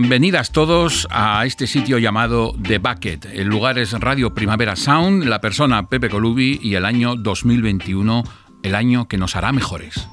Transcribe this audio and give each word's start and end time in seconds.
Bienvenidas 0.00 0.52
todos 0.52 1.08
a 1.10 1.44
este 1.44 1.66
sitio 1.66 1.98
llamado 1.98 2.54
The 2.62 2.78
Bucket. 2.78 3.26
El 3.32 3.48
lugar 3.48 3.80
es 3.80 3.90
Radio 3.94 4.32
Primavera 4.32 4.76
Sound, 4.76 5.24
la 5.24 5.40
persona 5.40 5.88
Pepe 5.88 6.08
Colubi 6.08 6.60
y 6.62 6.76
el 6.76 6.84
año 6.84 7.16
2021, 7.16 8.22
el 8.62 8.76
año 8.76 9.08
que 9.08 9.18
nos 9.18 9.34
hará 9.34 9.50
mejores. 9.50 10.08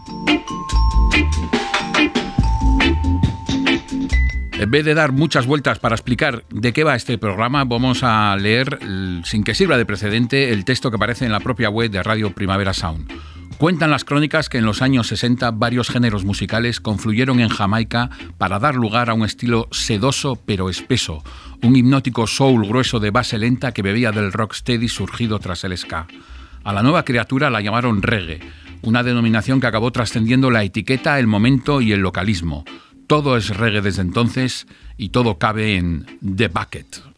En 4.53 4.71
vez 4.71 4.85
de 4.85 4.95
dar 4.95 5.11
muchas 5.11 5.45
vueltas 5.45 5.77
para 5.77 5.93
explicar 5.93 6.45
de 6.49 6.73
qué 6.73 6.83
va 6.83 6.95
este 6.95 7.19
programa, 7.19 7.63
vamos 7.63 7.99
a 8.01 8.35
leer, 8.37 8.79
sin 9.23 9.43
que 9.43 9.53
sirva 9.53 9.77
de 9.77 9.85
precedente, 9.85 10.51
el 10.51 10.65
texto 10.65 10.89
que 10.89 10.95
aparece 10.95 11.25
en 11.25 11.31
la 11.31 11.41
propia 11.41 11.69
web 11.69 11.91
de 11.91 12.01
Radio 12.01 12.33
Primavera 12.33 12.73
Sound. 12.73 13.34
Cuentan 13.57 13.89
las 13.89 14.03
crónicas 14.03 14.49
que 14.49 14.57
en 14.57 14.65
los 14.65 14.81
años 14.81 15.07
60 15.07 15.51
varios 15.51 15.89
géneros 15.89 16.25
musicales 16.25 16.81
confluyeron 16.81 17.39
en 17.39 17.47
Jamaica 17.47 18.09
para 18.37 18.59
dar 18.59 18.75
lugar 18.75 19.09
a 19.09 19.13
un 19.13 19.23
estilo 19.23 19.69
sedoso 19.71 20.35
pero 20.45 20.69
espeso, 20.69 21.23
un 21.63 21.77
hipnótico 21.77 22.27
soul 22.27 22.67
grueso 22.67 22.99
de 22.99 23.11
base 23.11 23.37
lenta 23.37 23.71
que 23.71 23.81
bebía 23.81 24.11
del 24.11 24.33
rocksteady 24.33 24.89
surgido 24.89 25.39
tras 25.39 25.63
el 25.63 25.77
ska. 25.77 26.05
A 26.65 26.73
la 26.73 26.83
nueva 26.83 27.05
criatura 27.05 27.49
la 27.49 27.61
llamaron 27.61 28.01
reggae, 28.01 28.41
una 28.81 29.03
denominación 29.03 29.61
que 29.61 29.67
acabó 29.67 29.89
trascendiendo 29.91 30.51
la 30.51 30.63
etiqueta, 30.63 31.17
el 31.17 31.27
momento 31.27 31.79
y 31.79 31.93
el 31.93 32.01
localismo. 32.01 32.65
Todo 33.07 33.37
es 33.37 33.55
reggae 33.55 33.81
desde 33.81 34.01
entonces 34.01 34.67
y 34.97 35.09
todo 35.09 35.37
cabe 35.37 35.77
en 35.77 36.05
The 36.21 36.49
Bucket. 36.49 37.14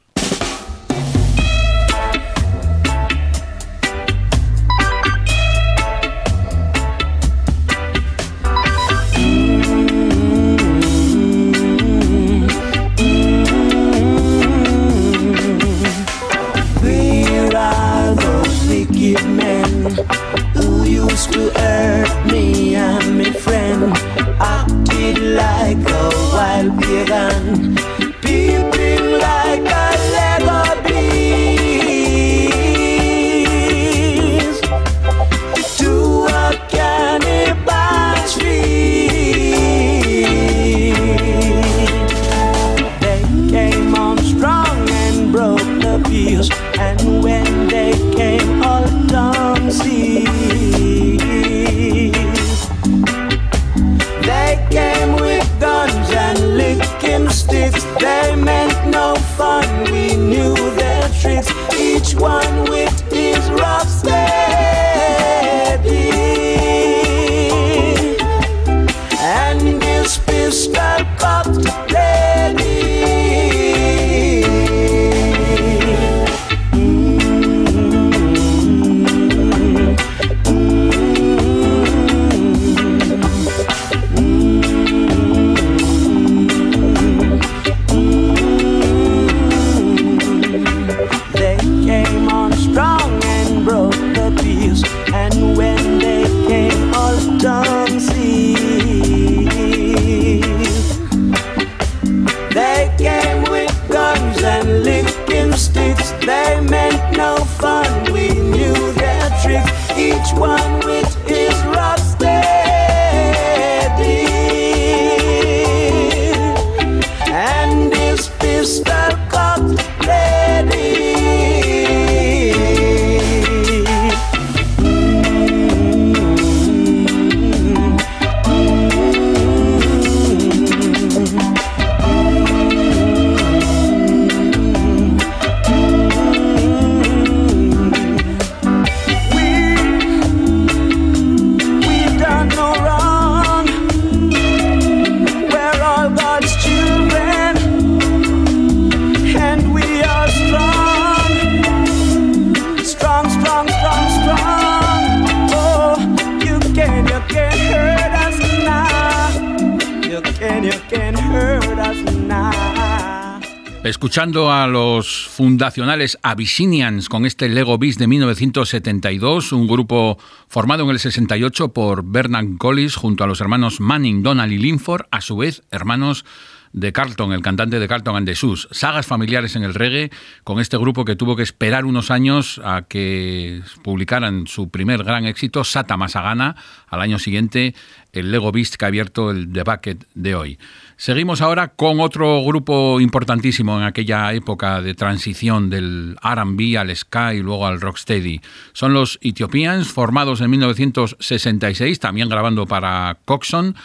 A 164.28 164.68
los 164.68 165.26
fundacionales 165.30 166.20
Abyssinians 166.22 167.08
con 167.08 167.26
este 167.26 167.48
Lego 167.48 167.78
Beast 167.78 167.98
de 167.98 168.08
1972, 168.08 169.54
un 169.54 169.68
grupo 169.68 170.18
formado 170.50 170.84
en 170.84 170.90
el 170.90 171.00
68 171.00 171.70
por 171.70 172.04
Bernard 172.04 172.58
Collis 172.58 172.98
junto 172.98 173.24
a 173.24 173.28
los 173.28 173.40
hermanos 173.40 173.80
Manning, 173.80 174.24
Donald 174.24 174.52
y 174.52 174.58
Linford, 174.58 175.06
a 175.12 175.22
su 175.22 175.38
vez 175.38 175.64
hermanos 175.72 176.26
de 176.74 176.92
Carlton, 176.92 177.32
el 177.32 177.42
cantante 177.42 177.80
de 177.80 177.88
Carlton 177.88 178.18
and 178.18 178.28
the 178.28 178.36
Sus. 178.36 178.68
Sagas 178.72 179.06
familiares 179.06 179.56
en 179.56 179.64
el 179.64 179.74
reggae 179.74 180.12
con 180.44 180.60
este 180.60 180.78
grupo 180.78 181.06
que 181.06 181.16
tuvo 181.16 181.38
que 181.38 181.44
esperar 181.44 181.86
unos 181.86 182.12
años 182.12 182.60
a 182.66 182.82
que 182.82 183.62
publicaran 183.82 184.46
su 184.46 184.70
primer 184.70 185.06
gran 185.06 185.26
éxito, 185.26 185.64
Sata 185.64 185.96
Masagana, 185.96 186.58
al 186.90 187.00
año 187.00 187.18
siguiente 187.18 187.76
el 188.12 188.32
Lego 188.32 188.52
Beast 188.52 188.76
que 188.76 188.86
ha 188.86 188.90
abierto 188.90 189.32
el 189.32 189.52
The 189.52 189.64
Bucket 189.64 190.06
de 190.16 190.36
hoy. 190.36 190.60
Seguimos 191.00 191.42
ahora 191.42 191.68
con 191.68 192.00
otro 192.00 192.44
grupo 192.44 193.00
importantísimo 193.00 193.78
en 193.78 193.84
aquella 193.84 194.34
época 194.34 194.82
de 194.82 194.96
transición 194.96 195.70
del 195.70 196.18
RB 196.24 196.76
al 196.76 196.96
ska 196.96 197.36
y 197.36 197.42
luego 197.44 197.68
al 197.68 197.80
rocksteady. 197.80 198.42
Son 198.74 198.96
los 198.96 199.20
Ethiopians, 199.22 199.90
formados 199.90 200.42
en 200.42 200.50
1966, 200.50 202.00
también 202.00 202.30
grabando 202.30 202.66
para 202.66 203.20
Coxon, 203.26 203.76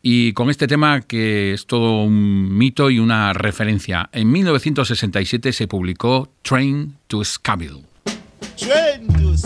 y 0.00 0.32
con 0.32 0.48
este 0.48 0.66
tema 0.66 1.02
que 1.02 1.52
es 1.52 1.66
todo 1.66 2.04
un 2.04 2.56
mito 2.56 2.88
y 2.88 3.00
una 3.00 3.34
referencia. 3.34 4.08
En 4.10 4.32
1967 4.32 5.52
se 5.52 5.68
publicó 5.68 6.30
Train 6.40 6.96
to 7.06 7.22
Scaville. 7.22 7.84
Train 8.56 9.08
to 9.08 9.36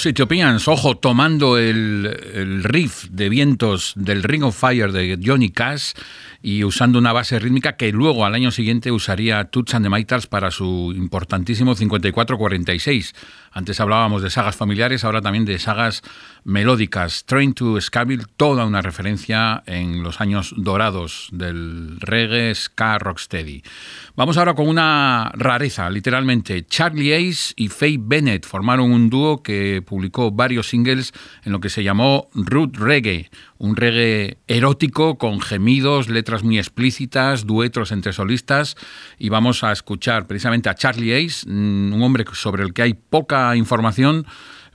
Los 0.00 0.68
ojo, 0.68 0.96
tomando 0.96 1.58
el, 1.58 2.62
riff 2.64 3.04
de 3.10 3.28
vientos 3.28 3.92
del 3.96 4.22
Ring 4.22 4.44
of 4.44 4.58
Fire 4.58 4.92
de 4.92 5.18
Johnny 5.22 5.50
Cash 5.50 5.92
y 6.42 6.64
usando 6.64 6.98
una 6.98 7.12
base 7.12 7.38
rítmica 7.38 7.76
que 7.76 7.92
luego 7.92 8.24
al 8.24 8.34
año 8.34 8.50
siguiente 8.50 8.90
usaría 8.92 9.44
Toots 9.44 9.74
and 9.74 9.84
the 9.84 9.90
para 10.30 10.50
su 10.50 10.94
importantísimo 10.96 11.74
54-46. 11.74 13.14
Antes 13.52 13.80
hablábamos 13.80 14.22
de 14.22 14.30
sagas 14.30 14.56
familiares, 14.56 15.04
ahora 15.04 15.20
también 15.20 15.44
de 15.44 15.58
sagas 15.58 16.02
melódicas. 16.44 17.24
Train 17.26 17.52
to 17.52 17.78
Scaville, 17.80 18.24
toda 18.36 18.64
una 18.64 18.80
referencia 18.80 19.62
en 19.66 20.02
los 20.02 20.20
años 20.20 20.54
dorados 20.56 21.28
del 21.32 22.00
reggae, 22.00 22.54
ska, 22.54 22.98
rocksteady. 22.98 23.62
Vamos 24.16 24.36
ahora 24.36 24.54
con 24.54 24.66
una 24.68 25.30
rareza, 25.34 25.88
literalmente. 25.88 26.66
Charlie 26.66 27.14
Ace 27.14 27.54
y 27.56 27.68
Faye 27.68 27.98
Bennett 28.00 28.44
formaron 28.44 28.90
un 28.90 29.08
dúo 29.08 29.40
que 29.42 29.82
publicó 29.86 30.32
varios 30.32 30.68
singles 30.68 31.12
en 31.44 31.52
lo 31.52 31.60
que 31.60 31.68
se 31.68 31.84
llamó 31.84 32.28
Root 32.34 32.76
Reggae, 32.76 33.30
un 33.58 33.76
reggae 33.76 34.38
erótico 34.48 35.16
con 35.16 35.40
gemidos, 35.40 36.08
letras 36.08 36.42
muy 36.42 36.58
explícitas, 36.58 37.46
duetos 37.46 37.92
entre 37.92 38.12
solistas. 38.12 38.76
Y 39.16 39.28
vamos 39.28 39.62
a 39.62 39.70
escuchar 39.70 40.26
precisamente 40.26 40.68
a 40.68 40.74
Charlie 40.74 41.14
Ace, 41.14 41.48
mm, 41.48 41.92
un 41.92 42.02
hombre 42.02 42.24
sobre 42.32 42.64
el 42.64 42.74
que 42.74 42.82
hay 42.82 42.94
poca 42.94 43.54
información, 43.54 44.26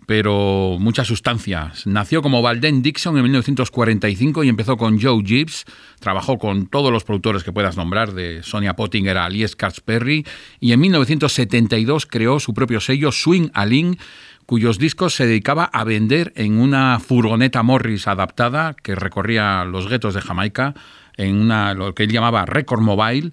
pero 0.05 0.77
mucha 0.79 1.03
sustancia. 1.03 1.71
Nació 1.85 2.21
como 2.21 2.41
Valden 2.41 2.81
Dixon 2.81 3.17
en 3.17 3.23
1945 3.23 4.43
y 4.43 4.49
empezó 4.49 4.77
con 4.77 5.01
Joe 5.01 5.23
Gibbs. 5.23 5.65
Trabajó 5.99 6.37
con 6.37 6.67
todos 6.67 6.91
los 6.91 7.03
productores 7.03 7.43
que 7.43 7.51
puedas 7.51 7.77
nombrar, 7.77 8.13
de 8.13 8.43
Sonia 8.43 8.75
Pottinger 8.75 9.17
a 9.17 9.25
Alice 9.25 9.55
Perry, 9.83 10.25
y 10.59 10.73
en 10.73 10.79
1972 10.79 12.05
creó 12.05 12.39
su 12.39 12.53
propio 12.53 12.79
sello 12.79 13.11
Swing 13.11 13.49
Alin, 13.53 13.97
cuyos 14.45 14.77
discos 14.77 15.15
se 15.15 15.25
dedicaba 15.25 15.65
a 15.65 15.83
vender 15.83 16.31
en 16.35 16.59
una 16.59 16.99
furgoneta 16.99 17.63
Morris 17.63 18.07
adaptada 18.07 18.75
que 18.75 18.95
recorría 18.95 19.65
los 19.65 19.89
guetos 19.89 20.13
de 20.13 20.21
Jamaica 20.21 20.75
en 21.17 21.35
una, 21.35 21.73
lo 21.73 21.95
que 21.95 22.03
él 22.03 22.11
llamaba 22.11 22.45
Record 22.45 22.81
Mobile 22.81 23.31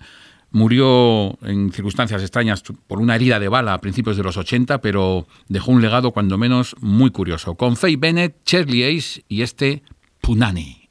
Murió 0.53 1.39
en 1.43 1.73
circunstancias 1.73 2.21
extrañas 2.21 2.63
por 2.87 3.01
una 3.01 3.17
herida 3.17 3.41
de 3.41 3.49
bala 3.49 3.73
a 3.73 3.81
principios 3.81 4.19
de 4.19 4.23
los 4.23 4.37
80, 4.37 4.83
pero 4.83 5.27
dejó 5.49 5.71
un 5.71 5.81
legado 5.81 6.13
cuando 6.13 6.37
menos 6.37 6.77
muy 6.81 7.11
curioso. 7.11 7.55
Con 7.55 7.77
Faye 7.77 7.97
Bennett, 7.97 8.45
Charlie 8.45 8.85
Ace 8.85 9.25
y 9.29 9.41
este 9.41 9.83
Punani. 10.21 10.89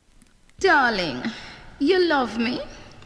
Darling, 0.60 1.22
you 1.80 2.00
love 2.08 2.38
me? 2.38 2.60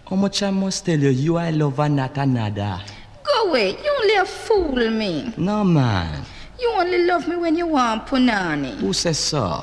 How 0.09 0.15
much 0.15 0.43
I 0.43 0.51
must 0.51 0.85
tell 0.85 0.99
you, 0.99 1.09
you 1.09 1.37
I 1.37 1.51
love 1.51 1.77
not 1.89 2.17
another. 2.17 2.79
Go 3.23 3.49
away, 3.49 3.71
you 3.71 3.91
only 4.01 4.25
fool 4.25 4.91
me. 4.91 5.33
No, 5.37 5.63
man. 5.63 6.23
You 6.59 6.71
only 6.77 7.05
love 7.05 7.27
me 7.27 7.35
when 7.35 7.57
you 7.57 7.67
want 7.67 8.07
punani. 8.07 8.77
Who 8.79 8.93
says 8.93 9.19
so? 9.19 9.61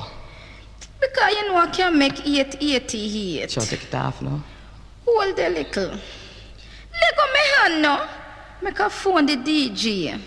Because 1.00 1.34
you 1.34 1.48
know 1.48 1.56
I 1.56 1.66
can 1.68 1.98
make 1.98 2.26
880 2.26 3.08
here. 3.08 3.48
Shall 3.48 3.64
take 3.64 3.84
it 3.84 3.94
off 3.94 4.20
now? 4.20 4.42
Hold 5.06 5.38
a 5.38 5.48
little. 5.48 5.98
Let 6.92 7.16
go 7.16 7.24
me 7.32 7.40
hand 7.56 7.82
now. 7.82 8.08
Make 8.60 8.78
a 8.78 8.90
phone 8.90 9.26
the 9.26 9.36
DJ. 9.36 10.20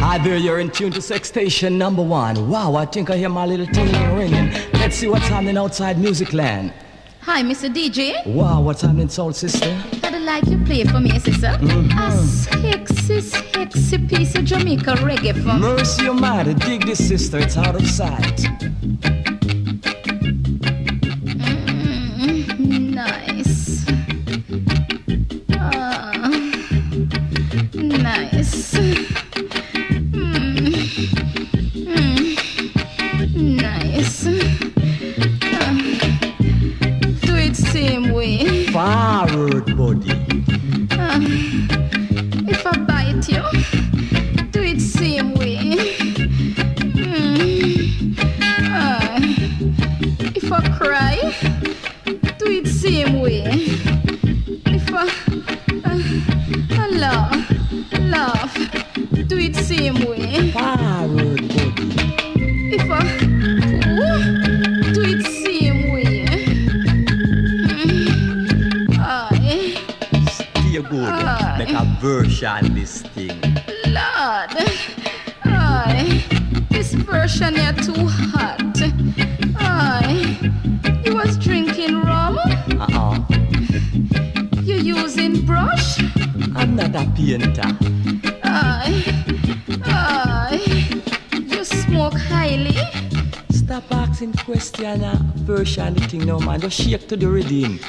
Hi 0.00 0.18
there, 0.18 0.36
you're 0.36 0.60
in 0.60 0.70
tune 0.70 0.92
to 0.92 1.02
Sex 1.02 1.28
Station 1.28 1.76
number 1.76 2.02
one. 2.02 2.48
Wow, 2.48 2.76
I 2.76 2.86
think 2.86 3.10
I 3.10 3.16
hear 3.16 3.28
my 3.28 3.46
little 3.46 3.66
ting 3.66 3.92
ringing. 4.16 4.50
Let's 4.74 4.96
see 4.96 5.08
what's 5.08 5.28
happening 5.28 5.56
outside 5.56 5.98
Music 5.98 6.32
Land. 6.32 6.72
Hi, 7.22 7.42
Mr. 7.42 7.68
DJ. 7.72 8.24
Wow, 8.26 8.62
what's 8.62 8.82
happening, 8.82 9.08
soul 9.08 9.32
sister? 9.32 9.76
I'd 10.02 10.22
like 10.22 10.46
you 10.46 10.58
play 10.64 10.84
for 10.84 11.00
me, 11.00 11.18
sister. 11.18 11.48
Mm-hmm. 11.48 11.98
A 11.98 12.12
sexy, 12.26 13.20
sexy 13.20 13.98
piece 14.06 14.34
of 14.34 14.44
Jamaica 14.44 14.94
reggae 14.94 15.34
for 15.34 15.54
me. 15.54 15.60
Mercy 15.60 16.08
Almighty, 16.08 16.54
dig 16.54 16.86
this 16.86 17.06
sister, 17.06 17.38
it's 17.38 17.56
out 17.56 17.74
of 17.74 17.86
sight. 17.86 18.46
Nice. 33.78 34.26
Ah, 35.42 35.70
do 37.22 37.34
it 37.36 37.56
same 37.56 38.12
way. 38.12 38.66
Forward, 38.66 39.76
buddy. 39.76 40.12
Ah, 40.92 41.18
if 42.48 42.66
I 42.66 42.76
bite 42.78 43.28
you, 43.28 43.42
version 72.38 72.74
this 72.74 73.02
thing. 73.02 73.40
Lord, 73.86 74.54
aye, 75.44 76.24
this 76.70 76.94
version 76.94 77.56
here 77.56 77.72
too 77.72 78.06
hot. 78.06 78.60
Aye, 79.58 80.38
you 81.04 81.16
was 81.16 81.36
drinking 81.38 82.00
rum, 82.02 82.38
Uh-uh. 82.38 83.24
you 84.62 84.76
using 84.76 85.44
brush. 85.44 85.98
I'm 86.54 86.76
not 86.76 86.94
a 86.94 87.10
painter. 87.16 87.62
Aye, 88.44 89.02
aye, 89.84 91.02
you 91.32 91.64
smoke 91.64 92.14
highly. 92.14 92.76
Stop 93.50 93.90
asking 93.90 94.34
question 94.34 95.02
uh, 95.02 95.18
version 95.38 95.94
the 95.94 96.06
thing 96.06 96.24
no 96.24 96.38
man. 96.38 96.60
Just 96.60 96.80
shake 96.80 97.08
to 97.08 97.16
the 97.16 97.26
rhythm. 97.26 97.80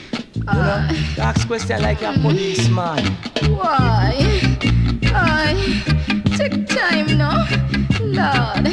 You 0.53 0.59
know? 0.59 1.23
Ask 1.23 1.47
question 1.47 1.81
like 1.81 2.01
a 2.01 2.13
policeman. 2.13 3.03
Why? 3.49 4.15
Aye, 5.13 5.83
take 6.37 6.67
time 6.67 7.17
now. 7.17 7.45
Lord, 7.99 8.67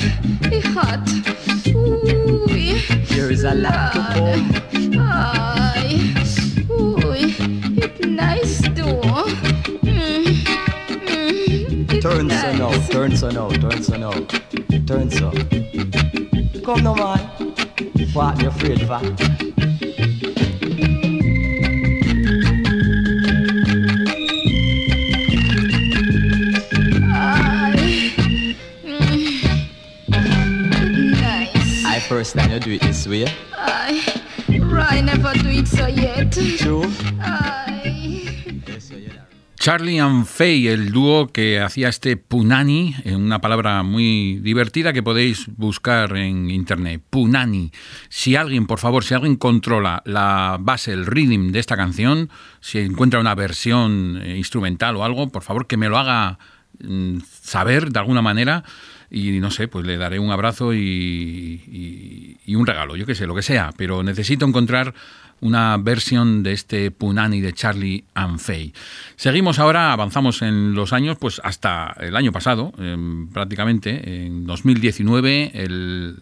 it 0.52 0.64
hot. 0.74 1.08
Ooh, 1.68 2.46
There 3.14 3.30
is 3.30 3.44
a 3.44 3.54
lot 3.54 3.92
to 3.92 4.00
come. 4.14 5.00
Aye, 5.00 6.14
ooh, 6.70 6.96
it 7.82 8.06
nice 8.08 8.60
though. 8.74 9.00
Mm, 9.82 10.24
mm, 10.88 11.92
it 11.92 12.00
Turn 12.02 12.30
so 12.30 12.52
nice. 12.52 12.58
now, 12.58 12.72
turn 12.88 13.16
so 13.16 13.30
now, 13.30 13.48
turn 13.50 13.82
so 13.82 13.96
now. 13.96 14.12
Turn 14.86 15.10
so. 15.10 15.30
Come 16.64 16.82
no 16.84 16.94
man. 16.94 17.18
What 18.14 18.40
you 18.42 18.48
afraid 18.48 18.80
for? 18.86 19.45
First 32.16 32.34
time 32.34 32.50
you 32.50 32.58
do 32.58 32.70
it 32.70 32.80
this 32.80 33.06
way. 33.06 33.26
Aye, 33.58 34.00
Right, 34.48 35.04
never 35.04 35.34
do 35.34 35.50
it 35.50 35.68
so 35.68 35.86
yet. 35.86 36.32
True. 36.32 36.90
Charlie 39.58 39.98
and 39.98 40.24
Faye, 40.24 40.72
el 40.72 40.92
dúo 40.92 41.26
que 41.26 41.60
hacía 41.60 41.88
este 41.88 42.16
punani, 42.16 42.94
en 43.04 43.16
una 43.16 43.40
palabra 43.40 43.82
muy 43.82 44.38
divertida 44.40 44.94
que 44.94 45.02
podéis 45.02 45.46
buscar 45.56 46.16
en 46.16 46.50
internet. 46.50 47.02
Punani. 47.10 47.72
Si 48.08 48.34
alguien, 48.34 48.66
por 48.66 48.78
favor, 48.78 49.04
si 49.04 49.12
alguien 49.12 49.36
controla 49.36 50.02
la 50.06 50.56
base, 50.58 50.92
el 50.92 51.04
rhythm 51.04 51.52
de 51.52 51.58
esta 51.58 51.76
canción, 51.76 52.30
si 52.60 52.78
encuentra 52.78 53.20
una 53.20 53.34
versión 53.34 54.22
eh, 54.22 54.38
instrumental 54.38 54.96
o 54.96 55.04
algo, 55.04 55.28
por 55.28 55.42
favor 55.42 55.66
que 55.66 55.76
me 55.76 55.88
lo 55.88 55.98
haga 55.98 56.38
mm, 56.80 57.18
saber 57.42 57.90
de 57.90 57.98
alguna 57.98 58.22
manera 58.22 58.64
y 59.10 59.38
no 59.40 59.50
sé, 59.50 59.68
pues 59.68 59.86
le 59.86 59.96
daré 59.96 60.18
un 60.18 60.30
abrazo 60.30 60.74
y, 60.74 62.36
y- 62.46 62.54
un 62.56 62.66
regalo, 62.66 62.96
yo 62.96 63.04
qué 63.04 63.14
sé, 63.14 63.26
lo 63.26 63.34
que 63.34 63.42
sea, 63.42 63.70
pero 63.76 64.02
necesito 64.02 64.46
encontrar 64.46 64.94
una 65.42 65.76
versión 65.76 66.42
de 66.42 66.52
este 66.52 66.90
Punani 66.90 67.42
de 67.42 67.52
Charlie 67.52 68.04
and. 68.14 68.40
Seguimos 69.16 69.58
ahora, 69.58 69.92
avanzamos 69.92 70.40
en 70.40 70.74
los 70.74 70.94
años, 70.94 71.18
pues 71.20 71.40
hasta 71.44 71.94
el 72.00 72.16
año 72.16 72.32
pasado, 72.32 72.72
em, 72.78 73.28
prácticamente, 73.28 74.24
en 74.24 74.46
2019, 74.46 75.50
el 75.54 76.16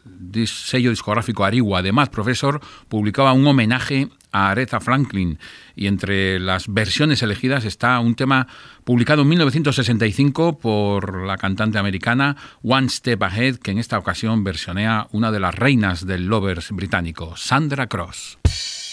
sello 0.46 0.90
discográfico 0.90 1.44
Ariwa 1.44 1.82
de 1.82 1.92
Matt 1.92 2.10
Professor 2.10 2.60
publicaba 2.88 3.32
un 3.32 3.46
homenaje 3.46 4.08
a 4.34 4.50
Aretha 4.50 4.80
Franklin 4.80 5.38
y 5.76 5.86
entre 5.86 6.40
las 6.40 6.66
versiones 6.66 7.22
elegidas 7.22 7.64
está 7.64 8.00
un 8.00 8.16
tema 8.16 8.48
publicado 8.82 9.22
en 9.22 9.28
1965 9.28 10.58
por 10.58 11.24
la 11.24 11.38
cantante 11.38 11.78
americana 11.78 12.36
One 12.62 12.88
Step 12.88 13.22
Ahead, 13.22 13.56
que 13.56 13.70
en 13.70 13.78
esta 13.78 13.96
ocasión 13.96 14.42
versionea 14.42 15.06
una 15.12 15.30
de 15.30 15.40
las 15.40 15.54
reinas 15.54 16.04
del 16.04 16.26
lovers 16.26 16.72
británico, 16.72 17.36
Sandra 17.36 17.86
Cross. 17.86 18.83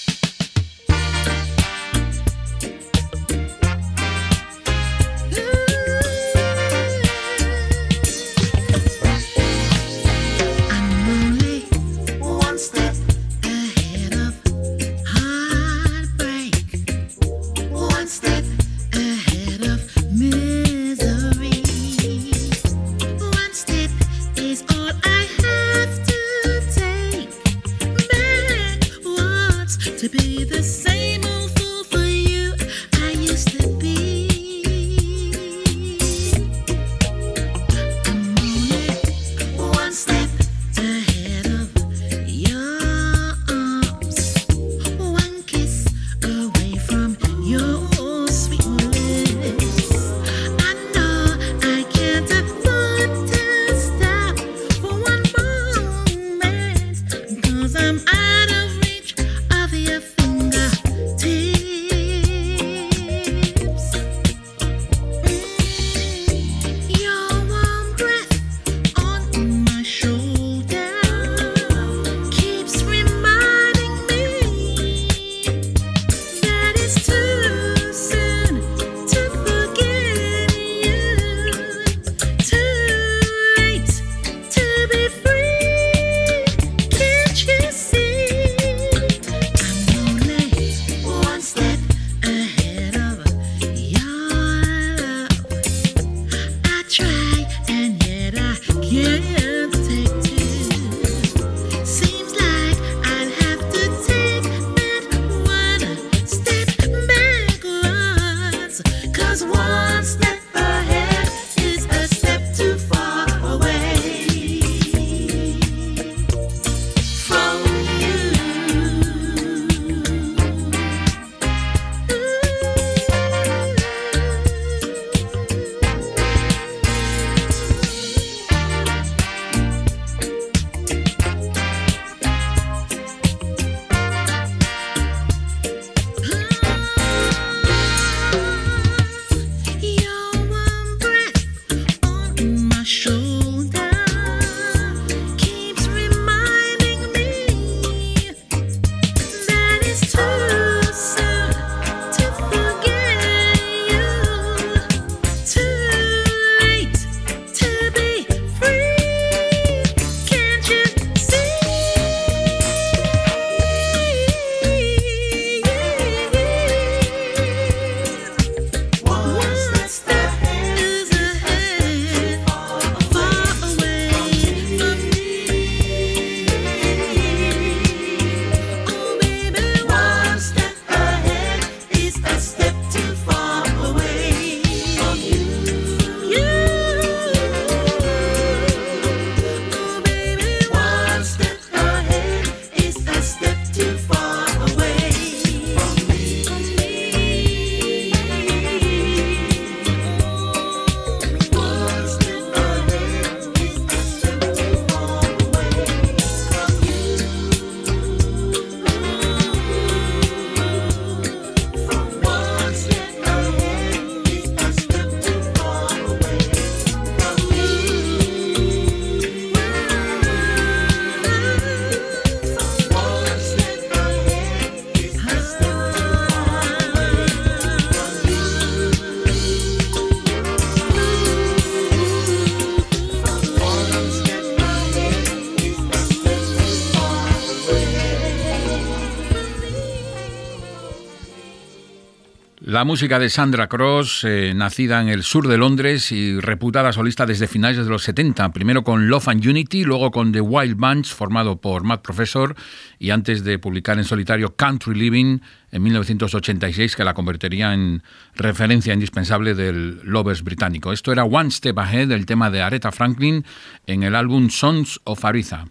La 242.72 242.86
música 242.86 243.20
de 243.20 243.30
Sandra 243.30 243.68
Cross, 243.68 244.24
eh, 244.24 244.54
nacida 244.56 245.02
en 245.02 245.10
el 245.10 245.24
sur 245.24 245.50
de 245.50 245.58
Londres 245.58 246.10
y 246.14 246.40
reputada 246.40 246.94
solista 246.94 247.26
desde 247.26 247.50
finales 247.50 247.84
de 247.84 247.92
los 247.92 248.04
70, 248.04 248.54
primero 248.54 248.86
con 248.86 249.10
Love 249.10 249.28
and 249.28 249.46
Unity, 249.46 249.84
luego 249.84 250.10
con 250.10 250.32
The 250.32 250.40
Wild 250.40 250.78
Bunch, 250.78 251.14
formado 251.14 251.60
por 251.60 251.84
Matt 251.84 252.02
Professor, 252.02 252.56
y 252.98 253.10
antes 253.10 253.44
de 253.44 253.60
publicar 253.60 253.98
en 253.98 254.06
solitario 254.06 254.56
Country 254.56 254.98
Living 254.98 255.40
en 255.74 255.84
1986, 255.84 256.96
que 256.96 257.04
la 257.04 257.14
convertiría 257.14 257.74
en 257.74 258.04
referencia 258.36 258.94
indispensable 258.94 259.54
del 259.54 260.00
Lovers 260.06 260.42
británico. 260.42 260.94
Esto 260.94 261.12
era 261.12 261.26
One 261.26 261.52
Step 261.52 261.78
Ahead, 261.78 262.10
el 262.12 262.26
tema 262.26 262.50
de 262.50 262.62
Aretha 262.62 262.94
Franklin, 262.94 263.44
en 263.86 264.04
el 264.04 264.16
álbum 264.16 264.50
Sons 264.50 265.02
of 265.04 265.26
Aretha. 265.26 265.66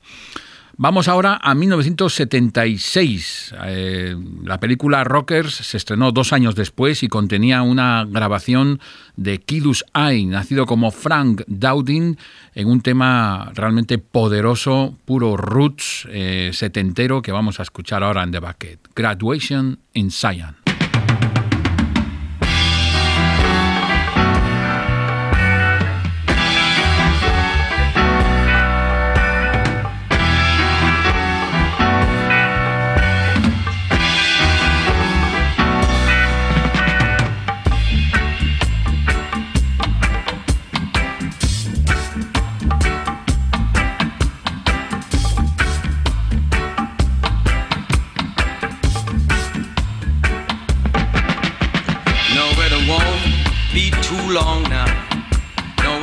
Vamos 0.82 1.08
ahora 1.08 1.38
a 1.42 1.54
1976. 1.54 3.54
Eh, 3.66 4.16
la 4.42 4.58
película 4.58 5.04
Rockers 5.04 5.56
se 5.56 5.76
estrenó 5.76 6.10
dos 6.10 6.32
años 6.32 6.54
después 6.54 7.02
y 7.02 7.08
contenía 7.08 7.60
una 7.60 8.06
grabación 8.08 8.80
de 9.14 9.40
Kidus 9.40 9.84
Eye, 9.94 10.24
nacido 10.24 10.64
como 10.64 10.90
Frank 10.90 11.42
Dowding, 11.48 12.16
en 12.54 12.66
un 12.66 12.80
tema 12.80 13.52
realmente 13.54 13.98
poderoso, 13.98 14.96
puro 15.04 15.36
roots 15.36 16.08
eh, 16.08 16.48
setentero 16.54 17.20
que 17.20 17.30
vamos 17.30 17.60
a 17.60 17.62
escuchar 17.62 18.02
ahora 18.02 18.22
en 18.22 18.30
The 18.30 18.38
Bucket. 18.38 18.78
Graduation 18.94 19.80
in 19.92 20.10
Zion. 20.10 20.59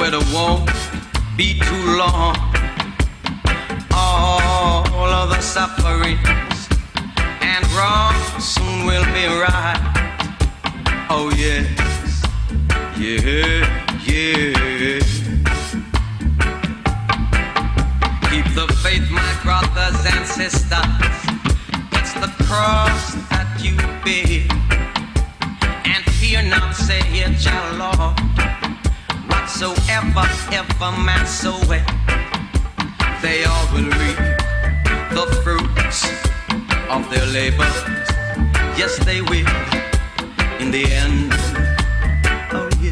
No, 0.10 0.20
it 0.20 0.34
won't 0.34 0.70
be 1.36 1.60
too 1.60 1.98
long. 1.98 2.36
All 3.92 5.10
of 5.10 5.30
the 5.30 5.42
sufferings 5.42 6.70
and 7.42 7.66
wrongs 7.74 8.44
soon 8.44 8.86
will 8.86 9.04
be 9.14 9.26
right. 9.28 9.78
Oh, 11.10 11.30
yes, 11.36 11.68
yeah, 12.98 13.68
yeah. 14.06 15.00
Keep 18.30 18.56
the 18.56 18.68
faith, 18.82 19.10
my 19.12 19.40
brothers 19.44 20.06
and 20.06 20.26
sisters. 20.26 20.72
It's 21.92 22.14
the 22.14 22.32
cross 22.46 23.14
that 23.30 23.60
you 23.60 23.76
bear 24.06 24.48
and 25.84 26.06
fear 26.14 26.44
not, 26.44 26.76
say 26.76 27.02
it, 27.02 27.44
your 27.44 27.78
Lord. 27.78 28.27
Whatsoever, 29.48 30.28
ever 30.52 30.68
ever, 30.76 30.92
man 31.04 31.26
soweth, 31.26 31.82
they 33.22 33.46
all 33.46 33.66
will 33.72 33.90
reap 33.96 34.20
the 35.16 35.26
fruits 35.42 36.04
of 36.90 37.10
their 37.10 37.26
labor. 37.28 37.72
Yes, 38.76 39.00
they 39.06 39.22
will 39.22 39.48
in 40.60 40.70
the 40.70 40.84
end. 40.92 41.32
Oh 42.52 42.70
yeah. 42.82 42.92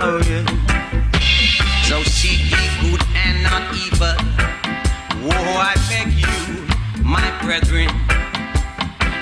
Oh 0.00 0.22
yeah. 0.26 0.44
So 1.84 1.98
ye 2.24 2.48
good 2.80 3.02
and 3.14 3.42
not 3.42 3.76
evil. 3.76 4.16
Whoa, 5.20 5.60
I 5.60 5.74
beg 5.90 6.14
you, 6.16 7.04
my 7.04 7.30
brethren 7.42 7.90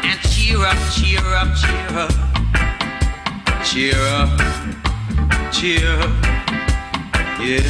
and 0.06 0.20
cheer 0.30 0.64
up, 0.64 0.78
cheer 0.92 1.26
up, 1.34 1.48
cheer 1.56 1.98
up, 1.98 2.25
cheer 3.76 3.92
up, 4.08 4.30
cheer 5.52 5.86
up, 6.00 6.10
yeah. 7.38 7.60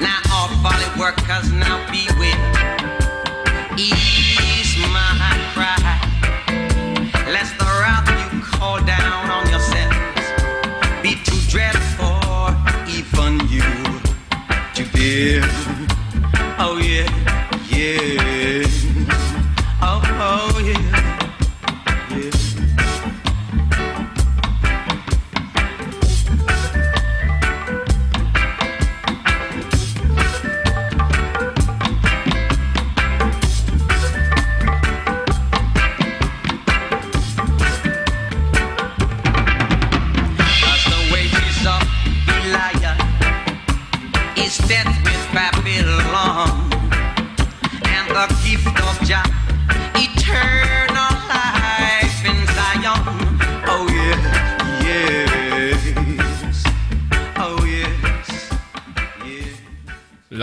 Now 0.00 0.18
all 0.34 0.48
folly 0.60 0.90
workers 0.98 1.52
now 1.52 1.78
beware, 1.92 2.23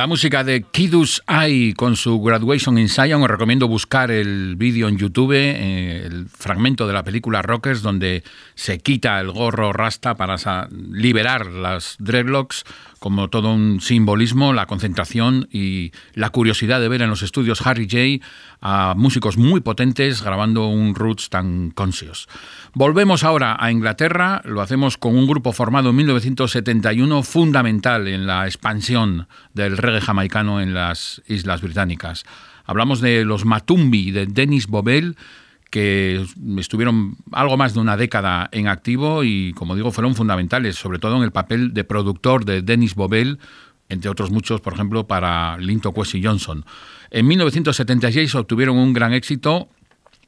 La 0.02 0.08
música 0.08 0.44
de 0.44 0.64
Kidus 0.64 1.22
Eye 1.28 1.76
con 1.76 1.96
su 1.96 2.20
Graduation 2.24 2.80
in 2.80 2.90
Zion. 2.90 3.22
Os 3.22 3.30
recomiendo 3.30 3.68
buscar 3.68 4.10
el 4.10 4.56
vídeo 4.56 4.88
en 4.88 4.98
YouTube, 4.98 5.34
eh, 5.34 6.08
el 6.08 6.26
fragmento 6.28 6.88
de 6.88 6.94
la 6.94 7.04
película 7.04 7.44
Rockers, 7.44 7.84
donde 7.84 8.24
se 8.56 8.80
quita 8.80 9.20
el 9.20 9.32
gorro 9.32 9.74
rasta 9.74 10.16
para 10.16 10.68
liberar 10.72 11.46
las 11.46 11.98
dreadlocks 12.00 12.64
como 13.02 13.32
todo 13.32 13.52
un 13.52 13.82
simbolismo, 13.82 14.54
la 14.54 14.68
concentración 14.68 15.48
y 15.52 15.92
la 16.14 16.30
curiosidad 16.30 16.80
de 16.80 16.88
ver 16.88 17.02
en 17.02 17.10
los 17.10 17.24
estudios 17.24 17.66
Harry 17.66 17.88
J 17.90 18.24
a 18.62 18.94
músicos 18.96 19.38
muy 19.38 19.60
potentes 19.60 20.22
grabando 20.22 20.68
un 20.68 20.94
roots 20.94 21.32
tan 21.32 21.72
conscious. 21.72 22.30
Volvemos 22.76 23.24
ahora 23.24 23.58
a 23.60 23.72
Inglaterra, 23.72 24.44
lo 24.46 24.62
hacemos 24.62 25.00
con 25.00 25.16
un 25.16 25.26
grupo 25.26 25.52
formado 25.52 25.90
en 25.90 25.96
1971 25.96 27.24
fundamental 27.24 28.08
en 28.08 28.28
la 28.28 28.46
expansión 28.46 29.28
del 29.56 29.78
reggae 29.78 30.02
jamaicano 30.02 30.62
en 30.62 30.76
las 30.76 31.24
Islas 31.28 31.62
Británicas. 31.62 32.24
Hablamos 32.66 33.02
de 33.02 33.26
los 33.26 33.46
Matumbi 33.46 34.12
de 34.12 34.28
Dennis 34.28 34.68
Bobel, 34.68 35.18
que 35.72 36.24
estuvieron 36.58 37.16
algo 37.32 37.58
más 37.58 37.74
de 37.74 37.80
una 37.80 37.98
década 37.98 38.48
en 38.52 38.68
activo 38.68 39.24
y, 39.24 39.54
como 39.54 39.76
digo, 39.76 39.92
fueron 39.92 40.14
fundamentales, 40.14 40.76
sobre 40.76 41.00
todo 41.00 41.18
en 41.18 41.24
el 41.24 41.32
papel 41.32 41.74
de 41.74 41.84
productor 41.84 42.46
de 42.46 42.62
Dennis 42.62 42.94
Bobel, 42.94 43.40
entre 43.90 44.12
otros 44.12 44.30
muchos, 44.30 44.62
por 44.62 44.74
ejemplo, 44.74 45.08
para 45.08 45.58
Linton 45.58 45.94
Kwesi 45.94 46.24
Johnson. 46.24 46.64
En 47.10 47.26
1976 47.26 48.36
obtuvieron 48.36 48.78
un 48.78 48.94
gran 48.94 49.14
éxito 49.14 49.70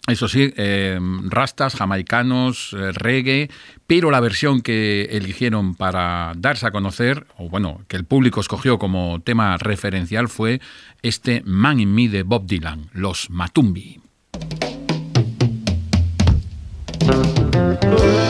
eso 0.07 0.27
sí, 0.27 0.53
eh, 0.57 0.99
rastas, 1.29 1.75
jamaicanos, 1.75 2.73
eh, 2.73 2.91
reggae, 2.91 3.49
pero 3.87 4.11
la 4.11 4.19
versión 4.19 4.61
que 4.61 5.05
eligieron 5.11 5.75
para 5.75 6.33
darse 6.35 6.67
a 6.67 6.71
conocer, 6.71 7.25
o 7.37 7.47
bueno, 7.47 7.85
que 7.87 7.95
el 7.95 8.03
público 8.03 8.41
escogió 8.41 8.77
como 8.77 9.21
tema 9.21 9.55
referencial 9.57 10.27
fue 10.27 10.59
este 11.03 11.41
Man 11.45 11.79
in 11.79 11.95
Me 11.95 12.09
de 12.09 12.23
Bob 12.23 12.45
Dylan, 12.45 12.89
los 12.91 13.29
Matumbi. 13.29 14.01
Thank 17.81 17.99
you. 18.03 18.22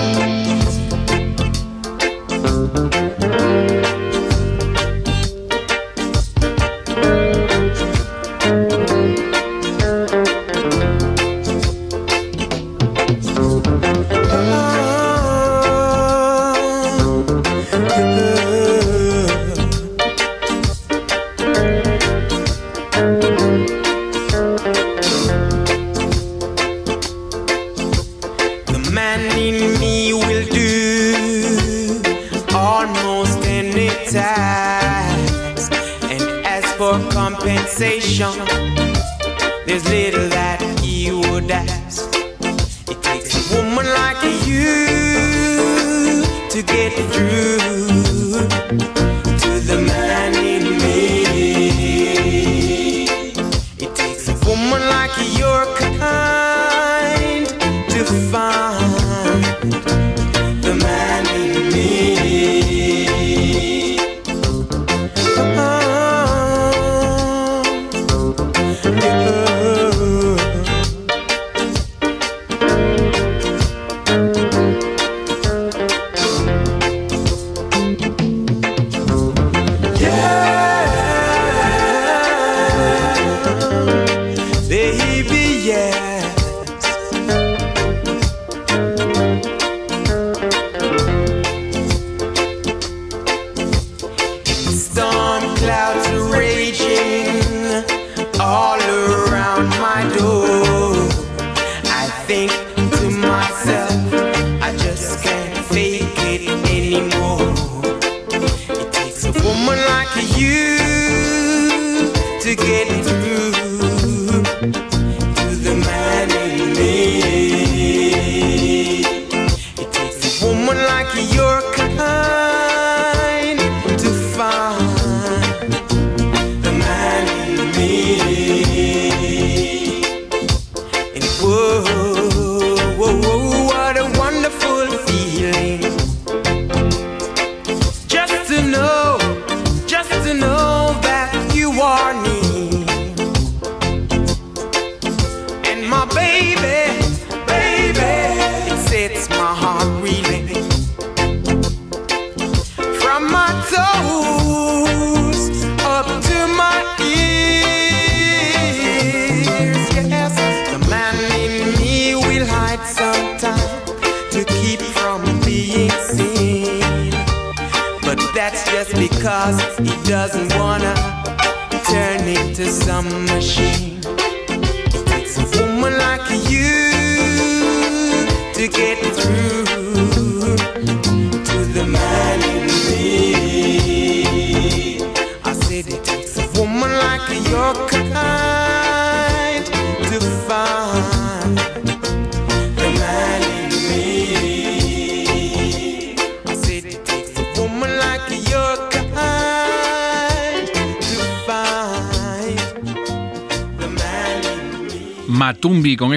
香。 38.13 38.62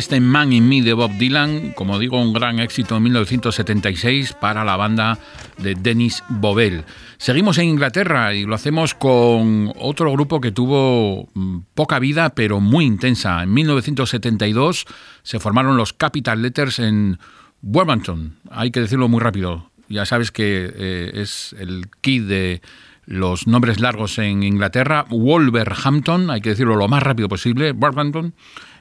Este 0.07 0.21
Man 0.21 0.53
in 0.53 0.69
Me 0.69 0.83
de 0.83 0.93
Bob 0.93 1.11
Dylan, 1.19 1.73
como 1.73 1.99
digo, 1.99 2.23
un 2.23 2.33
gran 2.33 2.61
éxito 2.61 2.97
en 2.97 3.03
1976 3.03 4.35
para 4.35 4.65
la 4.65 4.77
banda 4.77 5.19
de 5.59 5.75
Dennis 5.75 6.23
Bobel. 6.29 6.85
Seguimos 7.19 7.59
en 7.59 7.71
Inglaterra 7.71 8.33
y 8.33 8.45
lo 8.45 8.55
hacemos 8.55 8.95
con 8.95 9.73
otro 9.75 10.13
grupo 10.13 10.41
que 10.41 10.53
tuvo 10.53 11.29
mm, 11.35 11.59
poca 11.75 11.99
vida 11.99 12.31
pero 12.37 12.61
muy 12.61 12.85
intensa. 12.85 13.43
En 13.43 13.53
1972 13.53 14.87
se 15.25 15.41
formaron 15.41 15.77
los 15.77 15.93
Capital 15.93 16.41
Letters 16.41 16.79
en 16.79 17.19
Wolverhampton. 17.63 18.37
Hay 18.53 18.71
que 18.71 18.79
decirlo 18.79 19.09
muy 19.09 19.19
rápido. 19.19 19.73
Ya 19.89 20.07
sabes 20.07 20.31
que 20.31 20.73
eh, 20.73 21.11
es 21.15 21.53
el 21.59 21.89
kit 22.01 22.23
de 22.27 22.63
los 23.07 23.49
nombres 23.49 23.81
largos 23.81 24.21
en 24.21 24.45
Inglaterra. 24.45 25.05
Wolverhampton, 25.09 26.31
hay 26.31 26.41
que 26.41 26.51
decirlo 26.51 26.77
lo 26.77 26.87
más 26.87 27.03
rápido 27.03 27.29
posible, 27.29 27.73
Wolverhampton. 27.73 28.35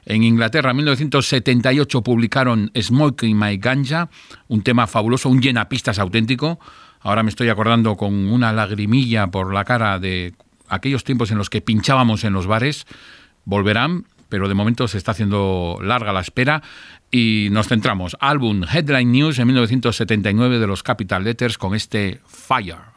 En 0.06 0.22
Inglaterra, 0.22 0.70
en 0.70 0.76
1978, 0.76 2.02
publicaron 2.02 2.70
Smoking 2.80 3.36
My 3.36 3.56
Ganja, 3.58 4.08
un 4.46 4.62
tema 4.62 4.86
fabuloso, 4.86 5.28
un 5.28 5.42
llenapistas 5.42 5.98
auténtico. 5.98 6.60
Ahora 7.00 7.24
me 7.24 7.30
estoy 7.30 7.48
acordando 7.48 7.96
con 7.96 8.14
una 8.14 8.52
lagrimilla 8.52 9.26
por 9.26 9.52
la 9.52 9.64
cara 9.64 9.98
de 9.98 10.34
aquellos 10.68 11.02
tiempos 11.02 11.32
en 11.32 11.38
los 11.38 11.50
que 11.50 11.60
pinchábamos 11.60 12.22
en 12.22 12.34
los 12.34 12.46
bares. 12.46 12.86
Volverán, 13.44 14.06
pero 14.28 14.46
de 14.46 14.54
momento 14.54 14.86
se 14.86 14.96
está 14.96 15.10
haciendo 15.10 15.78
larga 15.82 16.12
la 16.12 16.20
espera 16.20 16.62
y 17.10 17.48
nos 17.50 17.66
centramos. 17.66 18.16
Álbum 18.20 18.62
Headline 18.62 19.10
News 19.10 19.40
en 19.40 19.48
1979 19.48 20.60
de 20.60 20.66
los 20.68 20.84
Capital 20.84 21.24
Letters 21.24 21.58
con 21.58 21.74
este 21.74 22.20
Fire. 22.26 22.96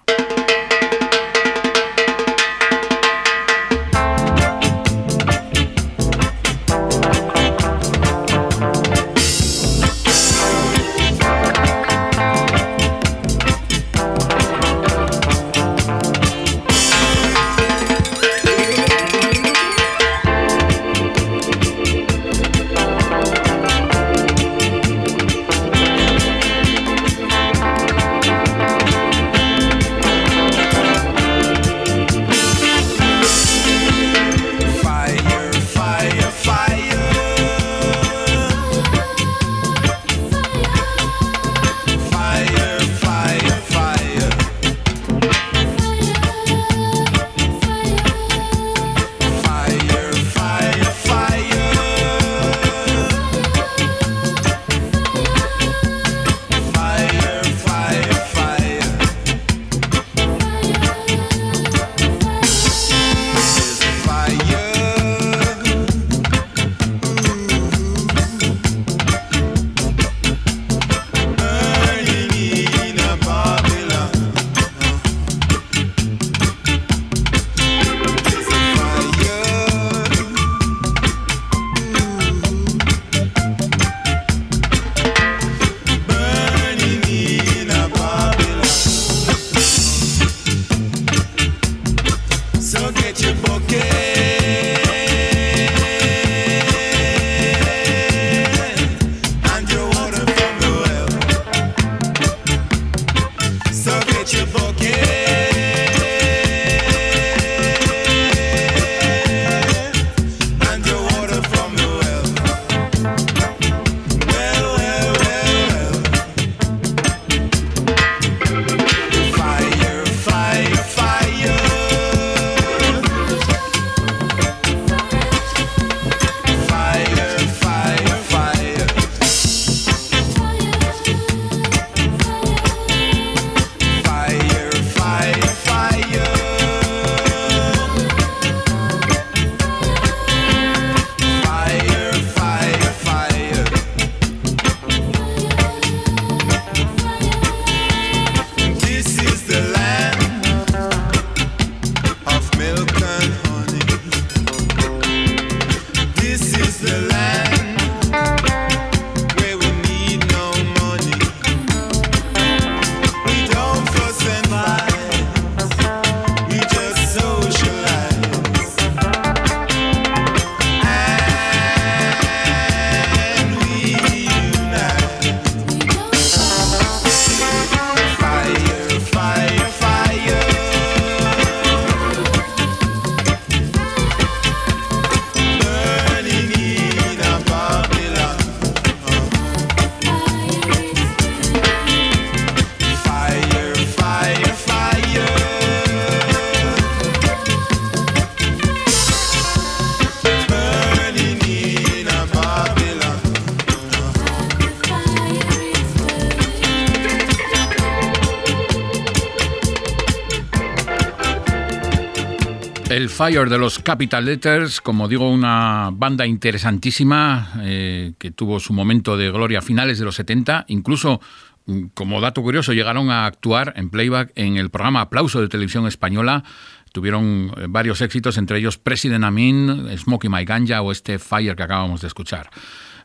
Fire 213.20 213.50
de 213.50 213.58
los 213.58 213.80
Capital 213.80 214.24
Letters, 214.24 214.80
como 214.80 215.10
digo, 215.10 215.30
una 215.30 215.90
banda 215.92 216.26
interesantísima 216.26 217.52
eh, 217.64 218.14
que 218.18 218.32
tuvo 218.32 218.62
su 218.62 218.72
momento 218.72 219.18
de 219.18 219.30
gloria 219.30 219.60
a 219.60 219.62
finales 219.62 220.00
de 220.00 220.06
los 220.06 220.16
70, 220.16 220.64
incluso 220.70 221.20
mm, 221.66 221.88
como 221.94 222.22
dato 222.22 222.42
curioso, 222.42 222.72
llegaron 222.72 223.10
a 223.12 223.26
actuar 223.26 223.74
en 223.76 223.90
playback 223.90 224.32
en 224.36 224.56
el 224.56 224.70
programa 224.70 225.02
Aplauso 225.02 225.42
de 225.42 225.50
Televisión 225.50 225.86
Española. 225.86 226.46
Tuvieron 226.94 227.52
eh, 227.58 227.66
varios 227.68 228.00
éxitos, 228.00 228.38
entre 228.38 228.58
ellos 228.58 228.78
President 228.78 229.26
Amin, 229.26 229.90
Smokey 229.98 230.30
My 230.30 230.46
Ganja 230.46 230.82
o 230.82 230.94
este 230.94 231.20
Fire 231.20 231.58
que 231.58 231.64
acabamos 231.64 232.00
de 232.00 232.08
escuchar. 232.08 232.50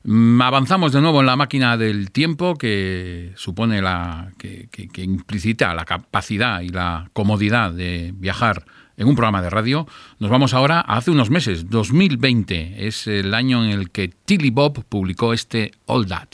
Mm, 0.05 0.40
avanzamos 0.42 0.92
de 0.92 1.00
nuevo 1.00 1.18
en 1.22 1.27
la 1.27 1.35
máquina 1.35 1.77
del 1.77 2.12
tiempo 2.12 2.55
que 2.55 3.33
supone 3.35 3.83
la. 3.83 4.31
que, 4.38 4.68
que 4.70 5.03
implicita 5.03 5.74
la 5.74 5.85
capacidad 5.85 6.61
y 6.61 6.68
la 6.68 7.11
comodidad 7.12 7.72
de 7.72 8.12
viajar 8.14 8.64
en 8.96 9.09
un 9.09 9.16
programa 9.16 9.42
de 9.42 9.50
radio. 9.50 9.87
Nos 10.18 10.30
vamos 10.30 10.54
ahora 10.54 10.80
a 10.80 10.96
hace 10.96 11.11
unos 11.11 11.30
meses, 11.30 11.70
2020. 11.70 12.87
Es 12.87 13.07
el 13.07 13.35
año 13.35 13.64
en 13.64 13.70
el 13.70 13.90
que 13.90 14.09
Tilly 14.09 14.50
Bob 14.50 14.85
publicó 14.85 15.33
este 15.33 15.72
All 15.87 16.07
That. 16.07 16.28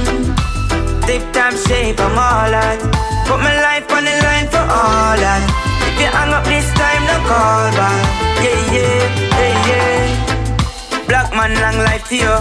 Them. 0.00 0.39
Tip 1.10 1.26
top 1.32 1.50
shape, 1.66 1.98
I'm 1.98 2.14
all 2.14 2.46
that. 2.54 2.78
Put 3.26 3.42
my 3.42 3.50
life 3.50 3.82
on 3.90 4.06
the 4.06 4.14
line 4.22 4.46
for 4.46 4.62
all 4.62 5.18
that. 5.18 5.42
If 5.90 5.98
you 5.98 6.06
hang 6.06 6.30
up 6.30 6.46
this 6.46 6.70
time, 6.78 7.02
no 7.02 7.18
call 7.26 7.66
back. 7.74 7.98
Yeah, 8.38 8.54
yeah, 8.70 9.10
yeah, 9.34 9.66
yeah. 9.66 11.02
Black 11.10 11.34
man, 11.34 11.58
long 11.58 11.82
life 11.82 12.06
to 12.10 12.14
you. 12.14 12.36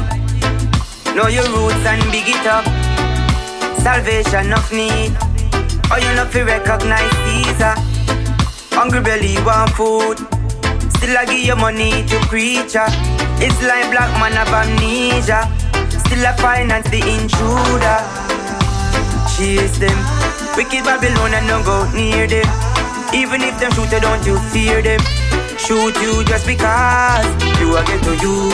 Know 1.18 1.34
your 1.34 1.50
roots 1.50 1.82
and 1.82 1.98
big 2.14 2.30
it 2.30 2.46
up. 2.46 2.62
Salvation 3.82 4.54
of 4.54 4.70
need. 4.70 5.18
Oh, 5.90 5.98
you 5.98 6.14
not 6.14 6.30
fi 6.30 6.46
recognize 6.46 7.10
Caesar. 7.26 7.74
Hungry 8.78 9.02
belly 9.02 9.34
want 9.42 9.74
food. 9.74 10.22
Still 10.94 11.18
I 11.18 11.26
give 11.26 11.42
you 11.42 11.58
money 11.58 12.06
to 12.06 12.22
preacher. 12.30 12.86
Uh. 12.86 13.42
It's 13.42 13.58
like 13.66 13.90
black 13.90 14.14
man 14.22 14.38
of 14.38 14.54
amnesia. 14.54 15.50
Still 16.06 16.22
I 16.22 16.38
finance 16.38 16.86
the 16.94 17.02
intruder. 17.02 18.19
Chase 19.40 19.80
them. 19.80 19.96
Wicked 20.60 20.84
Babylon 20.84 21.32
and 21.32 21.48
don't 21.48 21.64
go 21.64 21.88
near 21.96 22.28
them. 22.28 22.44
Even 23.16 23.40
if 23.40 23.56
them 23.56 23.72
shoot 23.72 23.88
you, 23.88 24.04
don't 24.04 24.20
you 24.28 24.36
fear 24.52 24.84
them. 24.84 25.00
Shoot 25.56 25.96
you 26.04 26.28
just 26.28 26.44
because 26.44 27.24
you 27.56 27.72
are 27.72 27.86
get 27.88 28.04
to 28.04 28.20
you. 28.20 28.52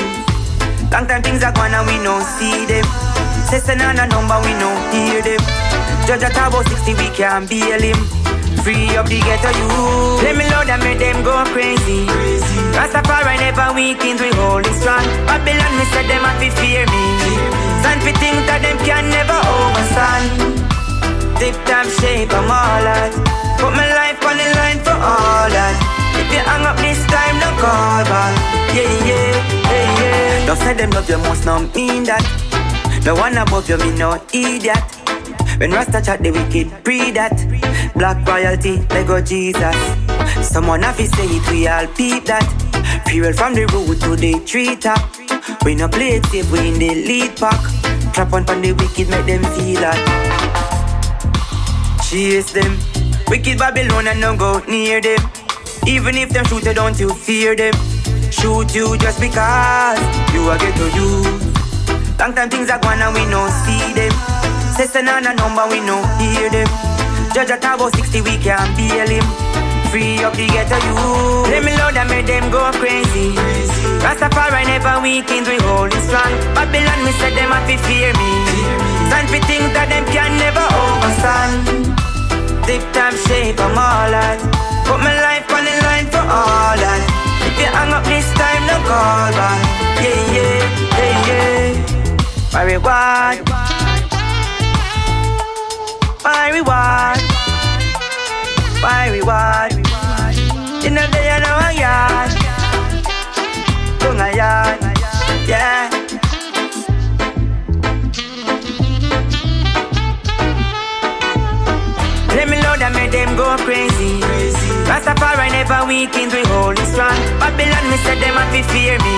Long 0.93 1.09
time 1.09 1.25
things 1.25 1.41
are 1.41 1.49
gone 1.57 1.73
and 1.73 1.89
we 1.89 1.97
no 2.05 2.21
see 2.37 2.69
them. 2.69 2.85
Say 3.49 3.65
on 3.81 3.97
a 3.97 4.05
number, 4.05 4.37
we 4.45 4.53
no 4.61 4.69
hear 4.93 5.25
them. 5.25 5.41
Judge 6.05 6.21
at 6.21 6.37
about 6.37 6.69
60, 6.69 6.93
we 7.01 7.09
can't 7.17 7.49
bail 7.49 7.81
him. 7.81 7.97
Free 8.61 8.93
up 8.93 9.09
the 9.09 9.17
ghetto 9.25 9.49
you. 9.57 10.21
Let 10.21 10.37
me 10.37 10.45
load 10.53 10.69
and 10.69 10.85
make 10.85 11.01
them 11.01 11.25
go 11.25 11.33
crazy. 11.49 12.05
Rastafari 12.77 13.41
never 13.41 13.73
weakens, 13.73 14.21
we 14.21 14.29
hold 14.37 14.69
it 14.69 14.77
strong. 14.77 15.01
Babylon, 15.25 15.73
me 15.81 15.85
said 15.89 16.05
them 16.05 16.21
have 16.21 16.37
to 16.37 16.53
fear 16.61 16.85
me. 16.85 17.05
Stand 17.81 18.05
for 18.05 18.13
things 18.21 18.45
that 18.45 18.61
them 18.61 18.77
can 18.85 19.09
never 19.09 19.33
overstand. 19.33 20.74
Tip 21.39 21.55
top 21.65 21.85
shape, 21.99 22.31
I'm 22.31 22.47
all 22.47 22.81
that. 22.87 23.11
Put 23.59 23.71
my 23.75 23.87
life 23.91 24.19
on 24.23 24.37
the 24.39 24.47
line 24.55 24.79
for 24.83 24.95
all 24.95 25.49
that. 25.51 25.75
If 26.15 26.31
you 26.31 26.39
hang 26.39 26.65
up 26.65 26.77
this 26.77 27.03
time, 27.11 27.35
no 27.43 27.49
call 27.59 28.03
back. 28.07 28.33
Yeah, 28.73 28.87
yeah, 29.03 29.35
yeah, 29.69 29.99
yeah. 29.99 30.45
Don't 30.45 30.57
say 30.57 30.73
them 30.73 30.91
love 30.91 31.09
you 31.09 31.17
most, 31.17 31.45
not 31.45 31.75
mean 31.75 32.03
that. 32.05 32.23
No 33.05 33.15
one 33.15 33.37
above 33.37 33.69
you, 33.69 33.77
me 33.77 33.91
no 33.97 34.15
idiot. 34.33 34.79
When 35.59 35.71
Rasta 35.71 36.01
chat 36.01 36.23
the 36.23 36.31
wicked, 36.31 36.83
pre 36.83 37.11
that. 37.11 37.35
Black 37.95 38.25
royalty, 38.27 38.77
Lego 38.89 39.21
Jesus. 39.21 39.75
Someone 40.41 40.83
have 40.83 40.97
to 40.97 41.07
say 41.07 41.25
it, 41.25 41.49
we 41.51 41.67
all 41.67 41.87
peep 41.87 42.25
that. 42.25 42.43
Fuel 43.07 43.33
from 43.33 43.53
the 43.53 43.65
root 43.67 43.99
to 44.01 44.15
the 44.15 44.39
tree 44.45 44.75
top. 44.75 44.99
We 45.63 45.75
no 45.75 45.87
play 45.87 46.21
safe, 46.23 46.49
we 46.51 46.69
in 46.69 46.79
the 46.79 46.95
lead 47.07 47.35
pack. 47.37 47.59
Trap 48.13 48.33
on 48.33 48.45
from 48.45 48.61
the 48.61 48.73
wicked, 48.73 49.09
make 49.09 49.25
them 49.25 49.43
feel 49.55 49.81
that. 49.81 50.34
Chase 52.05 52.53
them. 52.53 52.77
Wicked 53.27 53.57
Babylon 53.57 54.07
and 54.07 54.21
don't 54.21 54.37
go 54.37 54.59
near 54.67 55.01
them. 55.01 55.17
Even 55.87 56.15
if 56.15 56.29
them 56.29 56.45
shoot 56.45 56.63
you, 56.63 56.73
don't 56.73 56.99
you 56.99 57.09
fear 57.09 57.55
them. 57.55 57.73
Shoot 58.29 58.75
you 58.75 58.95
just 58.97 59.19
because 59.19 59.97
you 60.31 60.45
are 60.45 60.57
get 60.57 60.77
to 60.77 60.85
you. 60.93 61.25
Long 62.19 62.33
time 62.33 62.49
things 62.49 62.69
are 62.69 62.79
gone 62.79 63.01
and 63.01 63.13
we 63.13 63.25
no 63.25 63.49
see 63.65 63.93
them. 63.97 64.13
Send 64.77 65.09
on 65.09 65.25
a 65.25 65.33
number, 65.33 65.65
we 65.67 65.81
no 65.81 65.97
hear 66.21 66.49
them. 66.49 66.67
Judge 67.33 67.49
at 67.49 67.65
about 67.65 67.95
60, 67.95 68.21
we 68.21 68.37
can't 68.37 68.69
bail 68.77 69.09
him. 69.09 69.25
Free 69.89 70.23
up 70.23 70.33
the 70.37 70.45
ghetto 70.45 70.77
you. 70.85 71.51
Let 71.51 71.65
me 71.65 71.75
load 71.75 71.97
and 71.97 72.07
make 72.07 72.27
them 72.27 72.51
go 72.51 72.71
crazy. 72.77 73.33
Rastafari 74.05 74.63
never 74.69 75.01
weakens, 75.01 75.49
we 75.49 75.57
hold 75.57 75.91
it 75.91 76.03
strong. 76.05 76.31
Babylon, 76.53 77.03
me 77.03 77.11
said 77.17 77.33
them 77.33 77.49
have 77.49 77.67
to 77.67 77.77
fear 77.89 78.13
me. 78.13 78.84
Stand 79.15 79.29
for 79.31 79.47
things 79.47 79.71
that 79.71 79.87
them 79.87 80.03
can 80.11 80.35
never 80.35 80.59
overstand. 80.59 81.87
Tip 82.67 82.83
top 82.91 83.15
shape, 83.23 83.55
I'm 83.63 83.71
all 83.71 84.11
that. 84.11 84.43
Put 84.83 84.99
my 84.99 85.15
life 85.15 85.47
on 85.55 85.63
the 85.63 85.71
line 85.87 86.07
for 86.11 86.19
all 86.19 86.75
that. 86.75 86.99
If 87.47 87.55
you 87.55 87.63
hang 87.71 87.95
up 87.95 88.03
this 88.03 88.27
time, 88.35 88.67
no 88.67 88.75
call 88.83 89.31
back. 89.39 89.55
Yeah, 90.03 90.19
yeah, 90.35 90.67
yeah, 90.99 91.31
yeah. 91.31 91.79
My 92.51 92.67
reward. 92.67 93.39
My 96.19 96.51
reward. 96.51 97.19
My 98.83 99.07
reward. 99.15 99.71
In 100.83 100.91
the 100.91 101.07
day 101.15 101.31
I 101.31 101.39
know 101.39 101.55
a 101.63 101.71
yard. 101.71 102.31
Tung 103.95 104.19
a 104.19 104.35
yard. 104.35 104.94
Them 113.15 113.31
go 113.39 113.55
crazy. 113.63 114.19
Rastafari 114.89 115.47
never 115.55 115.87
weakens, 115.87 116.33
we 116.35 116.43
hold 116.51 116.77
it 116.77 116.87
strong. 116.91 117.15
Babylon, 117.39 117.85
me 117.89 117.97
said 118.03 118.19
them 118.19 118.35
have 118.35 118.51
to 118.51 118.61
fear 118.71 118.99
me. 118.99 119.17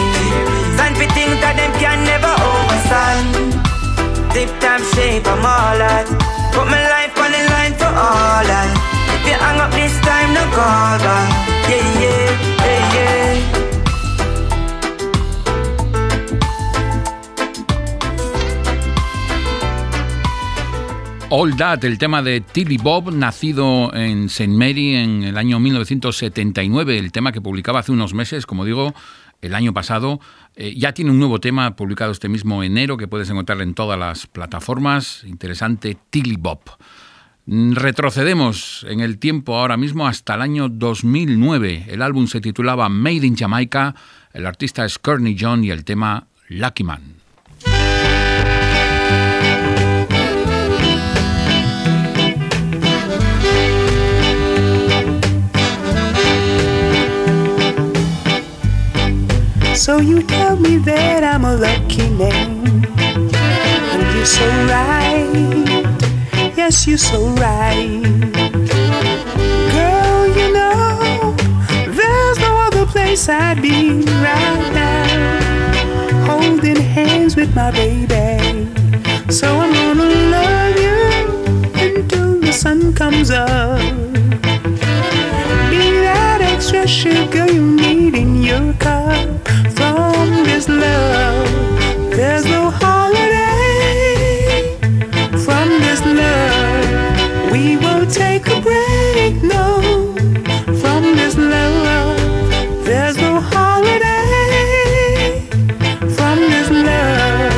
Stand 0.78 0.94
for 1.00 1.10
things 1.18 1.38
that 1.42 1.56
them 1.58 1.74
can 1.82 2.00
never 2.06 2.34
overstand. 2.50 3.58
Tip 4.34 4.50
time 4.62 4.84
shape, 4.94 5.26
I'm 5.26 5.42
all 5.42 5.78
that. 5.82 6.06
Put 6.54 6.68
my 6.70 6.82
life 6.94 7.18
on 7.18 7.30
the 7.34 7.44
line 7.54 7.76
for 7.82 7.90
all 7.90 8.44
that. 8.46 8.70
If 9.18 9.24
you 9.30 9.38
hang 9.44 9.60
up 9.66 9.72
this 9.74 9.96
time, 10.06 10.30
no 10.38 10.44
call 10.54 10.98
back. 11.02 11.28
Yeah, 11.66 12.02
yeah, 12.04 12.30
yeah, 12.66 12.94
yeah. 12.96 13.57
All 21.30 21.58
That, 21.58 21.84
el 21.84 21.98
tema 21.98 22.22
de 22.22 22.40
Tilly 22.40 22.78
Bob, 22.78 23.14
nacido 23.14 23.94
en 23.94 24.28
St. 24.28 24.48
Mary 24.48 24.96
en 24.96 25.24
el 25.24 25.38
año 25.38 25.60
1979, 25.60 26.98
el 26.98 27.12
tema 27.12 27.34
que 27.34 27.42
publicaba 27.42 27.82
hace 27.82 27.92
unos 27.92 28.14
meses, 28.14 28.46
como 28.46 28.64
digo, 28.64 28.96
el 29.42 29.54
año 29.54 29.74
pasado. 29.74 30.22
Eh, 30.56 30.74
ya 30.78 30.94
tiene 30.94 31.12
un 31.12 31.20
nuevo 31.20 31.42
tema 31.42 31.76
publicado 31.76 32.14
este 32.14 32.30
mismo 32.30 32.64
enero 32.64 32.96
que 32.96 33.10
puedes 33.10 33.30
encontrar 33.30 33.62
en 33.62 33.74
todas 33.74 34.00
las 34.00 34.26
plataformas. 34.26 35.26
Interesante, 35.26 35.98
Tilly 36.10 36.38
Bob. 36.38 36.62
Mm, 37.46 37.74
Retrocedemos 37.74 38.86
en 38.88 39.02
el 39.02 39.20
tiempo 39.20 39.58
ahora 39.58 39.76
mismo 39.76 40.08
hasta 40.08 40.36
el 40.36 40.42
año 40.42 40.70
2009. 40.70 41.88
El 41.90 42.04
álbum 42.04 42.28
se 42.28 42.40
titulaba 42.40 42.88
Made 42.88 43.28
in 43.28 43.36
Jamaica, 43.36 43.96
el 44.32 44.46
artista 44.46 44.86
es 44.86 44.98
Kearney 44.98 45.36
John 45.38 45.66
y 45.66 45.72
el 45.72 45.84
tema 45.84 46.28
Lucky 46.48 46.86
Man. 46.86 47.17
So 59.88 60.00
you 60.00 60.22
tell 60.22 60.58
me 60.58 60.80
that 60.80 61.24
I'm 61.24 61.46
a 61.46 61.56
lucky 61.56 62.10
man. 62.10 62.84
And 62.84 64.14
you're 64.14 64.26
so 64.26 64.46
right. 64.68 66.52
Yes, 66.58 66.86
you're 66.86 66.98
so 66.98 67.30
right. 67.40 68.04
Girl, 69.72 70.28
you 70.28 70.52
know, 70.52 71.34
there's 71.88 72.38
no 72.38 72.54
other 72.68 72.86
place 72.86 73.30
I'd 73.30 73.62
be 73.62 74.04
right 74.28 74.72
now. 74.76 76.26
Holding 76.28 76.82
hands 76.82 77.38
with 77.38 77.56
my 77.56 77.72
baby. 77.72 78.68
So 79.32 79.48
I'm 79.48 79.72
gonna 79.72 80.12
love 80.36 80.76
you 80.86 81.00
until 81.80 82.42
the 82.42 82.52
sun 82.52 82.94
comes 82.94 83.32
up. 83.32 83.80
Be 85.72 85.80
that 86.04 86.40
extra 86.42 86.86
sugar 86.86 87.50
you 87.50 87.66
need 87.66 88.16
in 88.16 88.44
your 88.44 88.74
cup 88.74 89.37
There's 92.16 92.46
no 92.46 92.72
holiday 92.72 93.58
from 95.46 95.68
this 95.86 96.02
love. 96.20 97.52
We 97.52 97.78
won't 97.78 98.10
take 98.12 98.48
a 98.48 98.60
break, 98.62 99.44
no, 99.44 99.66
from 100.82 101.02
this 101.16 101.36
love. 101.38 102.18
There's 102.86 103.18
no 103.18 103.40
holiday 103.40 104.20
from 106.16 106.38
this 106.54 106.70
love. 106.88 107.54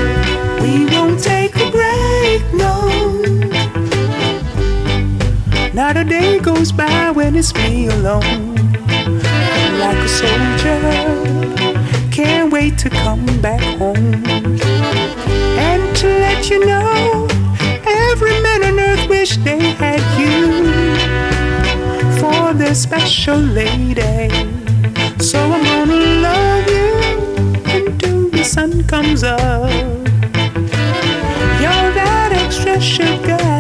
We 0.62 0.74
won't 0.94 1.20
take 1.24 1.56
a 1.56 1.70
break, 1.72 2.42
no. 2.54 2.74
Not 5.74 5.98
a 5.98 6.04
day 6.04 6.40
goes 6.40 6.72
by 6.72 7.12
when 7.12 7.36
it's 7.36 7.54
me 7.56 7.88
alone. 7.88 8.56
Like 9.80 9.98
a 9.98 10.10
soldier, 10.10 10.80
wait 12.60 12.78
to 12.78 12.90
come 12.90 13.26
back 13.42 13.62
home. 13.78 14.14
And 15.68 15.84
to 16.00 16.08
let 16.26 16.50
you 16.50 16.60
know, 16.66 17.28
every 17.86 18.36
man 18.46 18.62
on 18.70 18.80
earth 18.80 19.08
wish 19.08 19.38
they 19.48 19.62
had 19.84 20.04
you 20.22 20.36
for 22.20 22.54
their 22.54 22.76
special 22.76 23.38
lady. 23.38 24.28
So 25.30 25.40
I'm 25.56 25.64
gonna 25.74 26.04
love 26.28 26.66
you 26.78 26.92
until 27.78 28.30
the 28.30 28.44
sun 28.44 28.72
comes 28.94 29.24
up. 29.24 29.72
You're 31.64 31.90
that 32.02 32.30
extra 32.44 32.76
sugar 32.82 33.59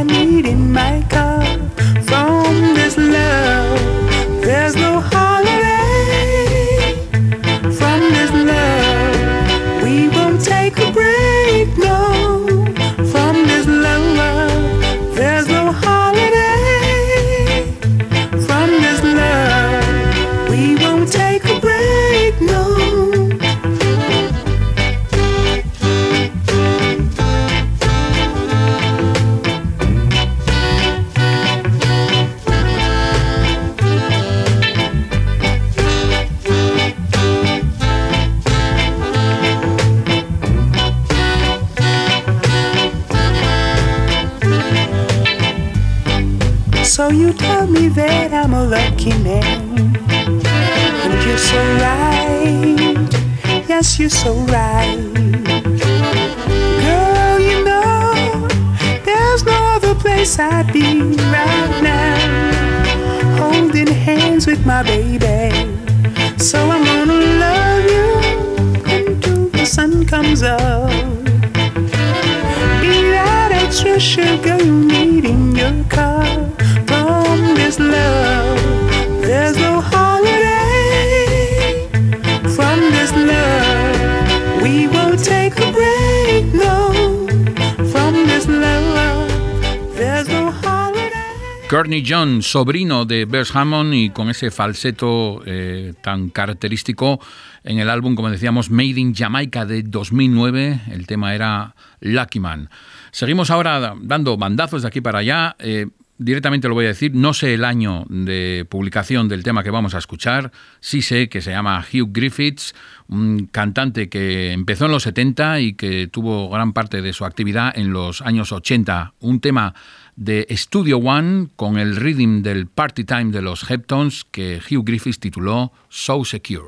John, 92.09 92.41
sobrino 92.41 93.05
de 93.05 93.25
Bers 93.25 93.55
Hammond 93.55 93.93
y 93.93 94.09
con 94.09 94.31
ese 94.31 94.49
falseto 94.49 95.43
eh, 95.45 95.93
tan 96.01 96.29
característico 96.29 97.19
en 97.63 97.77
el 97.77 97.87
álbum, 97.87 98.15
como 98.15 98.31
decíamos, 98.31 98.71
Made 98.71 98.99
in 98.99 99.13
Jamaica 99.13 99.63
de 99.67 99.83
2009. 99.83 100.81
El 100.89 101.05
tema 101.05 101.35
era 101.35 101.75
Lucky 101.99 102.39
Man. 102.39 102.71
Seguimos 103.11 103.51
ahora 103.51 103.95
dando 104.01 104.37
bandazos 104.37 104.81
de 104.81 104.87
aquí 104.87 105.01
para 105.01 105.19
allá. 105.19 105.55
Eh, 105.59 105.85
directamente 106.19 106.67
lo 106.67 106.75
voy 106.75 106.85
a 106.85 106.89
decir, 106.89 107.15
no 107.15 107.33
sé 107.33 107.55
el 107.55 107.65
año 107.65 108.05
de 108.09 108.67
publicación 108.69 109.27
del 109.27 109.41
tema 109.41 109.63
que 109.63 109.71
vamos 109.71 109.95
a 109.95 109.97
escuchar, 109.97 110.51
sí 110.81 111.01
sé 111.01 111.29
que 111.29 111.41
se 111.41 111.51
llama 111.51 111.83
Hugh 111.91 112.11
Griffiths, 112.11 112.75
un 113.07 113.47
cantante 113.47 114.09
que 114.09 114.51
empezó 114.51 114.85
en 114.85 114.91
los 114.91 115.03
70 115.03 115.61
y 115.61 115.73
que 115.73 116.07
tuvo 116.07 116.49
gran 116.49 116.73
parte 116.73 117.01
de 117.01 117.13
su 117.13 117.25
actividad 117.25 117.75
en 117.75 117.91
los 117.91 118.21
años 118.21 118.51
80, 118.51 119.13
un 119.21 119.39
tema 119.39 119.73
de 120.15 120.45
Studio 120.51 120.97
One 120.97 121.47
con 121.55 121.79
el 121.79 121.95
rhythm 121.95 122.41
del 122.43 122.67
Party 122.67 123.05
Time 123.05 123.31
de 123.31 123.41
los 123.41 123.69
Heptones 123.71 124.25
que 124.29 124.59
Hugh 124.59 124.83
Griffiths 124.85 125.19
tituló 125.19 125.71
So 125.87 126.25
Secure. 126.25 126.67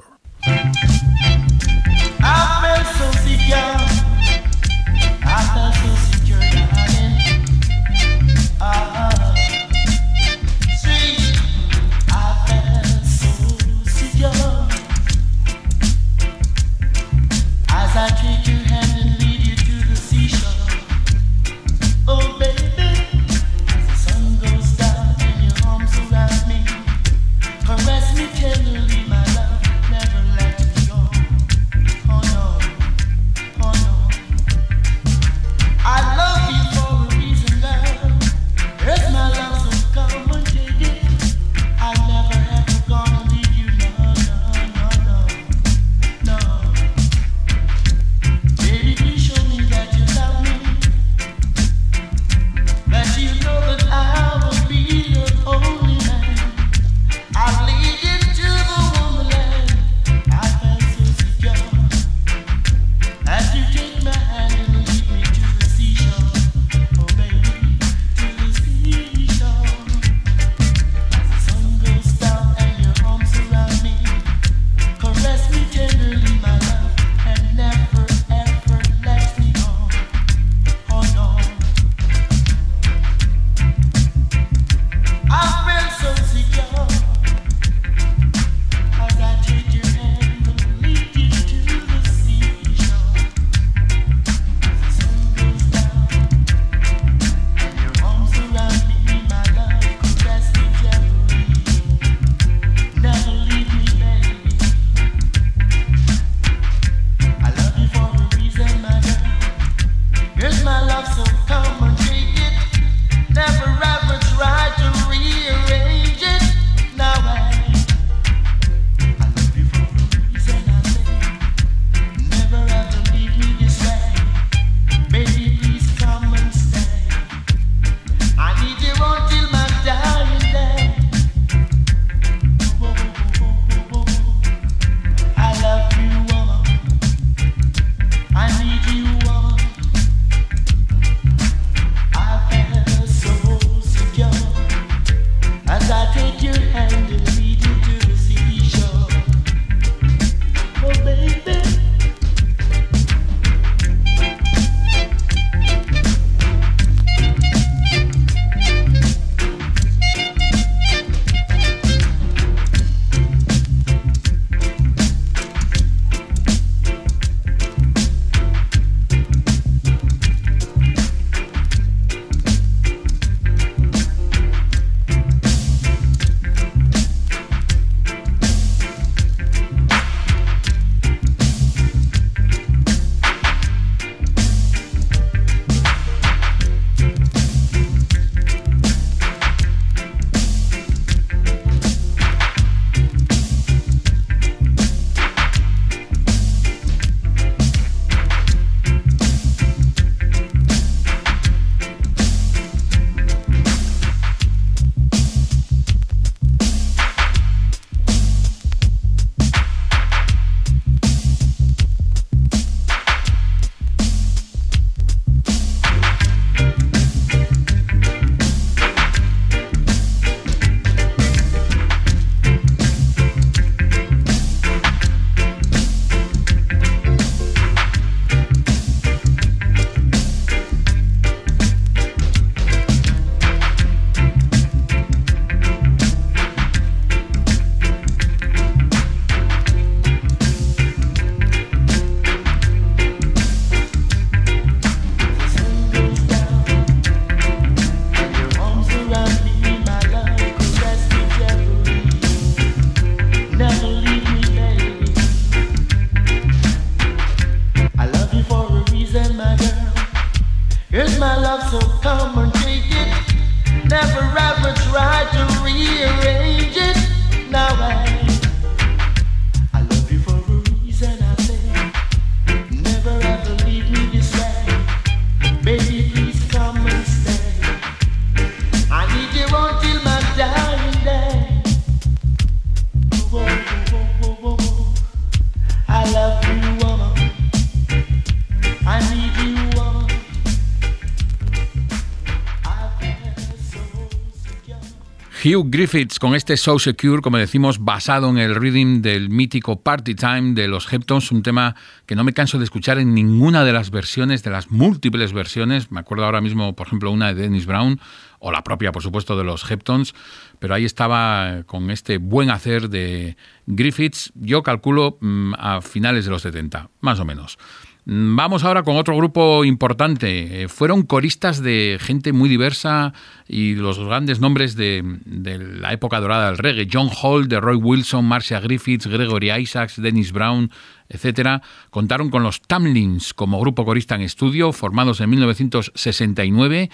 Hugh 295.44 295.72
Griffiths 295.72 296.20
con 296.20 296.36
este 296.36 296.56
So 296.56 296.78
Secure, 296.78 297.24
como 297.24 297.38
decimos, 297.38 297.80
basado 297.80 298.30
en 298.30 298.38
el 298.38 298.54
rhythm 298.54 299.02
del 299.02 299.32
mítico 299.32 299.82
Party 299.82 300.14
Time 300.14 300.54
de 300.54 300.68
los 300.68 300.92
Heptons, 300.94 301.32
un 301.32 301.42
tema 301.42 301.76
que 302.06 302.16
no 302.16 302.24
me 302.24 302.34
canso 302.34 302.60
de 302.60 302.64
escuchar 302.64 303.00
en 303.00 303.16
ninguna 303.16 303.64
de 303.64 303.74
las 303.74 303.90
versiones, 303.90 304.44
de 304.44 304.52
las 304.52 304.70
múltiples 304.70 305.34
versiones. 305.34 305.92
Me 305.92 306.00
acuerdo 306.00 306.26
ahora 306.26 306.42
mismo, 306.42 306.76
por 306.76 306.86
ejemplo, 306.86 307.10
una 307.10 307.34
de 307.34 307.42
Dennis 307.42 307.66
Brown 307.66 308.00
o 308.38 308.52
la 308.52 308.64
propia, 308.64 308.92
por 308.92 309.02
supuesto, 309.02 309.36
de 309.36 309.44
los 309.44 309.70
Heptons, 309.70 310.14
pero 310.60 310.76
ahí 310.76 310.86
estaba 310.86 311.64
con 311.66 311.90
este 311.90 312.18
buen 312.18 312.52
hacer 312.52 312.90
de 312.90 313.36
Griffiths, 313.66 314.32
yo 314.36 314.62
calculo 314.62 315.18
mm, 315.22 315.54
a 315.58 315.82
finales 315.82 316.26
de 316.26 316.32
los 316.32 316.44
70, 316.44 316.92
más 317.00 317.20
o 317.20 317.26
menos. 317.26 317.58
Mm, 318.06 318.36
vamos 318.36 318.64
ahora 318.64 318.84
con 318.84 318.96
otro 318.98 319.16
grupo 319.16 319.64
importante. 319.64 320.64
Eh, 320.64 320.68
fueron 320.68 321.04
coristas 321.04 321.62
de 321.62 321.98
gente 322.02 322.34
muy 322.34 322.50
diversa 322.50 323.14
y 323.48 323.76
los 323.76 324.00
grandes 324.00 324.40
nombres 324.40 324.76
de, 324.76 325.04
la 325.26 325.94
época 325.94 326.20
dorada 326.20 326.48
del 326.48 326.58
reggae. 326.58 326.88
John 326.92 327.10
Hall, 327.22 327.48
de 327.48 327.60
Roy 327.60 327.76
Wilson, 327.76 328.26
Marcia 328.26 328.60
Griffiths, 328.60 329.08
Gregory 329.08 329.52
Isaacs, 329.52 330.02
Dennis 330.02 330.32
Brown, 330.32 330.72
etcétera, 331.10 331.62
contaron 331.90 332.30
con 332.30 332.42
los 332.42 332.62
Tamlins 332.62 333.34
como 333.34 333.60
grupo 333.60 333.86
corista 333.86 334.16
en 334.16 334.22
estudio, 334.22 334.72
formados 334.72 335.22
en 335.22 335.30
1969. 335.30 336.90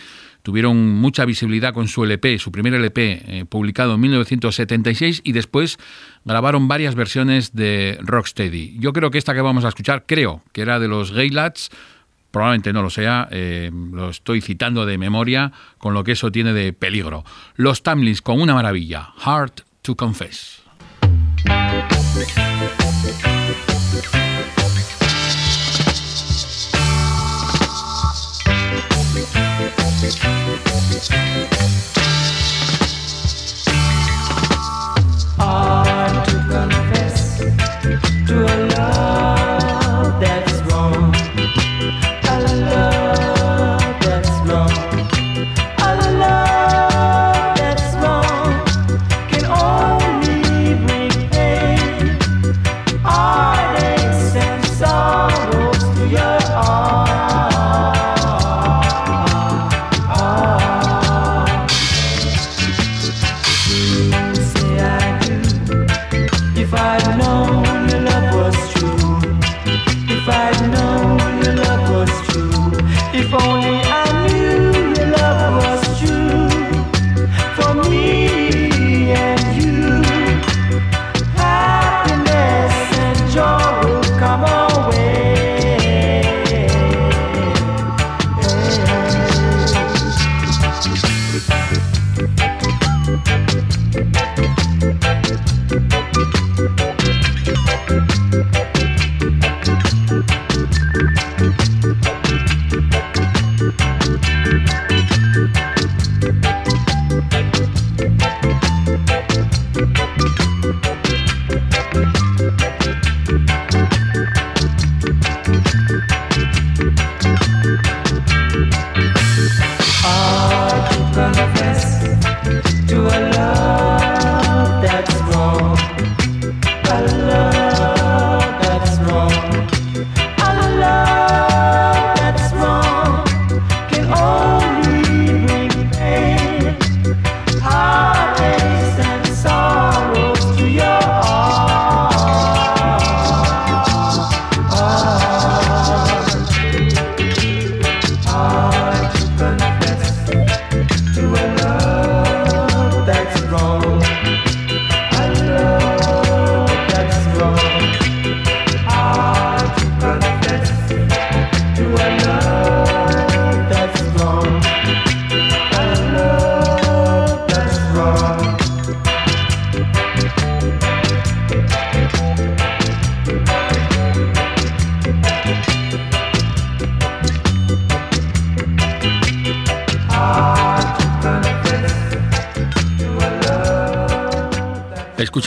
Tuvieron 0.48 0.78
mucha 0.96 1.26
visibilidad 1.26 1.74
con 1.74 1.90
su 1.90 2.06
LP, 2.06 2.40
su 2.40 2.54
primer 2.54 2.74
LP, 2.74 3.22
eh, 3.26 3.44
publicado 3.44 3.96
en 3.96 4.00
1976, 4.00 5.20
y 5.26 5.34
después 5.34 5.78
grabaron 6.24 6.70
varias 6.70 6.96
versiones 6.96 7.54
de 7.54 7.98
Rocksteady. 8.00 8.78
Yo 8.80 8.94
creo 8.94 9.12
que 9.12 9.18
esta 9.18 9.34
que 9.34 9.42
vamos 9.42 9.66
a 9.66 9.68
escuchar, 9.68 10.06
creo 10.08 10.44
que 10.54 10.62
era 10.62 10.80
de 10.80 10.88
los 10.88 11.12
Gaylats, 11.12 11.70
probablemente 12.32 12.72
no 12.72 12.82
lo 12.82 12.90
sea, 12.90 13.28
eh, 13.30 13.72
lo 13.92 14.10
estoy 14.10 14.40
citando 14.40 14.86
de 14.86 14.98
memoria, 14.98 15.52
con 15.80 15.94
lo 15.94 16.06
que 16.06 16.14
eso 16.14 16.32
tiene 16.32 16.54
de 16.54 16.72
peligro. 16.72 17.26
Los 17.58 17.84
Tamlins 17.84 18.22
con 18.22 18.40
una 18.40 18.54
maravilla, 18.54 19.10
Hard 19.22 19.66
to 19.82 19.96
Confess. 19.98 20.64
Hard 35.38 36.26
to 36.28 36.36
confess 36.50 37.40
to 38.26 38.36
a 38.46 38.68
love. 38.68 39.47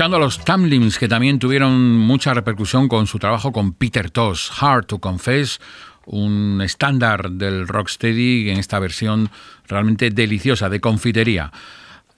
Escuchando 0.00 0.16
a 0.16 0.20
los 0.20 0.42
Tamlins, 0.42 0.98
que 0.98 1.08
también 1.08 1.38
tuvieron 1.38 1.98
mucha 1.98 2.32
repercusión 2.32 2.88
con 2.88 3.06
su 3.06 3.18
trabajo 3.18 3.52
con 3.52 3.74
Peter 3.74 4.10
Tosh, 4.10 4.48
Hard 4.58 4.86
to 4.86 4.98
Confess, 4.98 5.60
un 6.06 6.62
estándar 6.64 7.30
del 7.30 7.68
rocksteady 7.68 8.48
en 8.48 8.58
esta 8.58 8.78
versión 8.78 9.28
realmente 9.68 10.08
deliciosa, 10.08 10.70
de 10.70 10.80
confitería. 10.80 11.52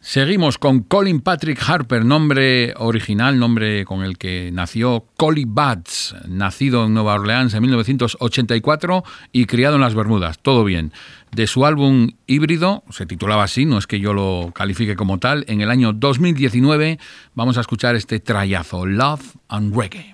Seguimos 0.04 0.58
con 0.58 0.80
Colin 0.80 1.20
Patrick 1.20 1.62
Harper, 1.64 2.04
nombre 2.04 2.74
original, 2.76 3.38
nombre 3.38 3.84
con 3.84 4.02
el 4.02 4.18
que 4.18 4.50
nació 4.52 5.06
Collie 5.16 5.44
Buds, 5.46 6.16
nacido 6.26 6.86
en 6.86 6.94
Nueva 6.94 7.14
Orleans 7.14 7.54
en 7.54 7.62
1984 7.62 9.04
y 9.30 9.44
criado 9.44 9.76
en 9.76 9.80
las 9.80 9.94
Bermudas. 9.94 10.40
Todo 10.40 10.64
bien 10.64 10.92
de 11.30 11.46
su 11.46 11.64
álbum 11.64 12.08
híbrido, 12.26 12.82
se 12.90 13.06
titulaba 13.06 13.44
así, 13.44 13.64
no 13.64 13.78
es 13.78 13.86
que 13.86 14.00
yo 14.00 14.12
lo 14.12 14.50
califique 14.52 14.96
como 14.96 15.18
tal, 15.18 15.44
en 15.46 15.60
el 15.60 15.70
año 15.70 15.92
2019 15.92 16.98
vamos 17.36 17.56
a 17.56 17.60
escuchar 17.60 17.94
este 17.94 18.18
trayazo, 18.18 18.84
Love 18.84 19.36
and 19.48 19.72
Reggae. 19.72 20.11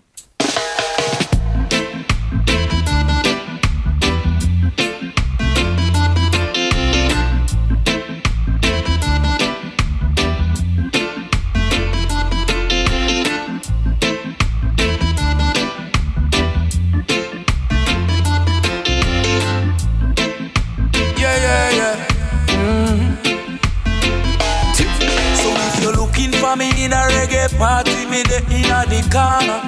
Party 27.56 28.06
me 28.06 28.22
the 28.22 28.38
inna 28.50 28.84
the 28.86 29.00
corner. 29.10 29.60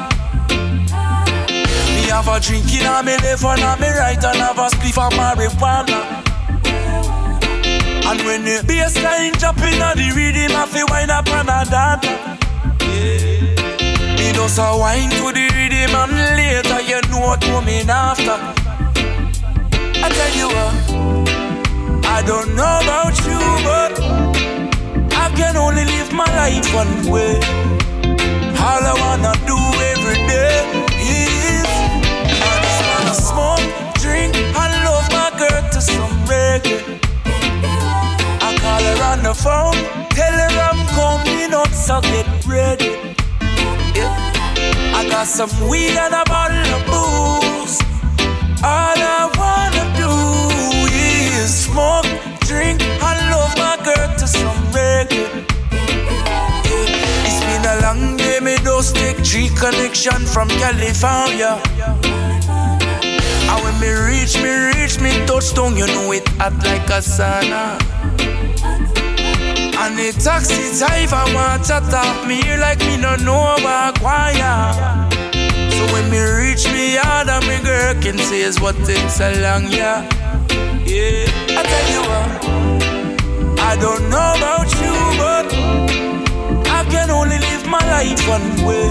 Me 1.95 2.03
have 2.11 2.29
a 2.29 2.39
drink 2.39 2.73
inna 2.73 3.03
me 3.03 3.17
left 3.19 3.45
and 3.45 3.63
on 3.63 3.81
me 3.81 3.89
right 3.89 4.25
and 4.25 4.37
have 4.37 4.59
a 4.59 4.69
spliff 4.69 4.99
of 4.99 5.13
marijuana. 5.15 6.01
And 8.11 8.21
when 8.23 8.45
the 8.45 8.63
bassline 8.67 9.39
jumping 9.39 9.81
on 9.81 9.97
the 9.97 10.11
rhythm, 10.15 10.57
I 10.57 10.67
feel 10.67 10.87
wind 10.91 11.11
up 11.11 11.29
on 11.31 11.49
a 11.49 11.65
dance. 11.71 12.07
Me 14.19 14.33
just 14.33 14.59
a 14.59 14.77
wine 14.77 15.11
to 15.11 15.33
the 15.33 15.49
rhythm 15.55 15.95
and 15.95 16.13
later 16.37 16.81
you 16.83 17.01
know 17.11 17.21
what 17.27 17.41
coming 17.41 17.89
after. 17.89 18.39
I 20.03 20.09
tell 20.09 20.35
you 20.37 20.49
what, 20.49 20.75
I 22.07 22.23
don't 22.27 22.55
know 22.55 22.79
about 22.83 23.17
you, 23.27 23.41
but 23.65 24.60
I 25.31 25.33
can 25.37 25.57
only 25.57 25.85
live 25.85 26.13
my 26.13 26.27
life 26.35 26.75
one 26.75 27.09
way. 27.09 27.39
All 28.59 28.83
I 28.83 28.95
wanna 28.99 29.33
do 29.47 29.59
every 29.93 30.19
day 30.27 30.59
is 30.99 31.71
I 32.43 32.55
just 32.67 32.83
wanna 32.91 33.15
smoke, 33.15 33.67
drink, 34.03 34.35
and 34.35 34.73
love 34.85 35.07
my 35.15 35.31
girl 35.39 35.63
to 35.71 35.81
some 35.81 36.11
reggae. 36.27 36.99
I 38.43 38.51
call 38.59 38.83
her 38.91 39.03
on 39.13 39.23
the 39.23 39.33
phone, 39.33 39.79
tell 40.19 40.35
her 40.43 40.53
I'm 40.69 40.81
coming 40.99 41.55
up, 41.55 41.71
so 41.71 42.01
get 42.01 42.27
ready. 42.45 43.15
Yeah. 43.95 44.99
I 44.99 45.07
got 45.09 45.29
some 45.29 45.53
weed 45.69 45.97
and 45.97 46.13
a 46.13 46.25
bottle 46.27 46.75
of 46.75 46.83
booze. 46.91 47.79
All 48.65 48.99
I 48.99 49.31
wanna 49.39 49.85
do 49.97 50.13
is 50.91 51.67
smoke, 51.67 52.10
three 59.31 59.49
connection 59.51 60.27
from 60.27 60.49
California. 60.49 61.63
And 63.47 63.63
when 63.63 63.79
me 63.79 63.91
reach, 63.93 64.35
me 64.43 64.51
reach, 64.75 64.99
me 64.99 65.25
touchdown, 65.25 65.77
you 65.77 65.87
know 65.87 66.11
it 66.11 66.27
hot 66.31 66.55
like 66.67 66.91
a 66.91 66.99
sauna. 66.99 67.79
And 69.79 69.97
the 69.97 70.11
taxi 70.19 70.77
driver 70.79 71.23
want 71.33 71.63
to 71.67 71.79
talk 71.93 72.27
me 72.27 72.43
here 72.43 72.59
like 72.59 72.81
me 72.81 72.97
no 72.97 73.15
know 73.17 73.55
about 73.55 74.01
choir. 74.01 74.75
So 75.77 75.83
when 75.93 76.11
me 76.11 76.19
reach 76.19 76.67
me 76.73 76.95
yard 76.95 77.29
and 77.29 77.47
me 77.47 77.63
girl 77.63 77.95
can 78.03 78.19
say 78.19 78.41
is 78.41 78.61
what 78.61 78.75
takes 78.85 79.15
so 79.19 79.31
long, 79.39 79.71
yeah. 79.71 80.03
Yeah, 80.85 81.31
I 81.55 81.63
tell 81.71 81.87
you 81.95 82.03
what, 82.11 83.61
I 83.61 83.77
don't 83.79 84.11
know 84.11 84.35
about 84.39 84.69
you, 84.83 84.95
but 85.23 86.20
I 86.81 86.85
can 86.85 87.11
only 87.11 87.39
live 87.39 87.67
my 87.67 87.85
life 87.93 88.27
one 88.27 88.65
way. 88.65 88.89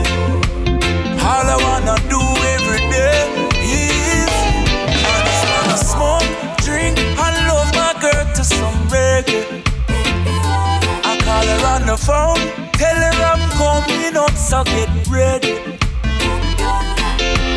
All 1.26 1.46
I 1.50 1.58
wanna 1.58 1.98
do 2.06 2.22
every 2.54 2.82
day 2.94 3.18
is 3.66 4.30
I 5.10 5.18
just 5.26 5.44
wanna 5.50 5.78
smoke, 5.94 6.30
drink, 6.68 7.00
and 7.00 7.36
love 7.50 7.70
my 7.74 7.94
girl 8.00 8.26
to 8.38 8.44
some 8.44 8.78
reggae. 8.94 9.66
I 11.04 11.18
call 11.26 11.46
her 11.52 11.66
on 11.74 11.88
the 11.88 11.98
phone, 11.98 12.38
tell 12.74 13.00
her 13.08 13.16
I'm 13.32 13.44
coming 13.58 14.16
up, 14.16 14.36
so 14.38 14.64
get 14.66 14.90
ready. 15.10 15.58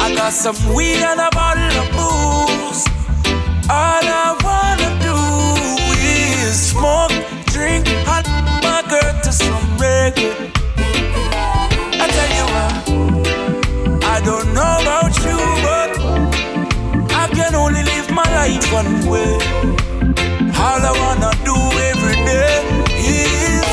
I 0.00 0.14
got 0.16 0.32
some 0.32 0.56
weed 0.74 1.04
and 1.10 1.20
a 1.20 1.28
bottle 1.32 1.51
one 18.72 19.06
way. 19.06 19.36
All 20.56 20.80
I 20.90 20.92
wanna 21.02 21.32
do 21.44 21.56
every 21.90 22.16
day 22.24 22.56
is 22.96 23.66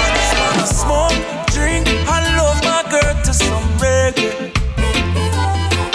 I 0.00 0.06
just 0.18 0.34
wanna 0.40 0.66
smoke, 0.82 1.18
drink, 1.54 1.86
and 1.86 2.24
love 2.40 2.58
my 2.70 2.82
girl 2.90 3.14
to 3.26 3.32
some 3.32 3.66
reggae. 3.78 4.50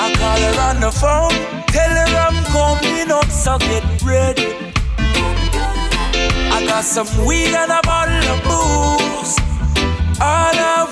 I 0.03 0.07
call 0.21 0.39
her 0.47 0.57
on 0.69 0.79
the 0.79 0.91
phone, 0.91 1.35
tell 1.75 1.93
her 2.01 2.11
I'm 2.25 2.39
coming 2.55 3.11
up, 3.11 3.29
so 3.29 3.57
get 3.59 3.83
ready. 4.01 4.49
I 6.55 6.65
got 6.65 6.85
some 6.85 7.09
weed 7.25 7.53
and 7.61 7.71
a 7.71 7.81
bottle 7.83 8.25
of 8.33 8.39
booze. 8.47 9.35
All 10.21 10.55
I 10.73 10.90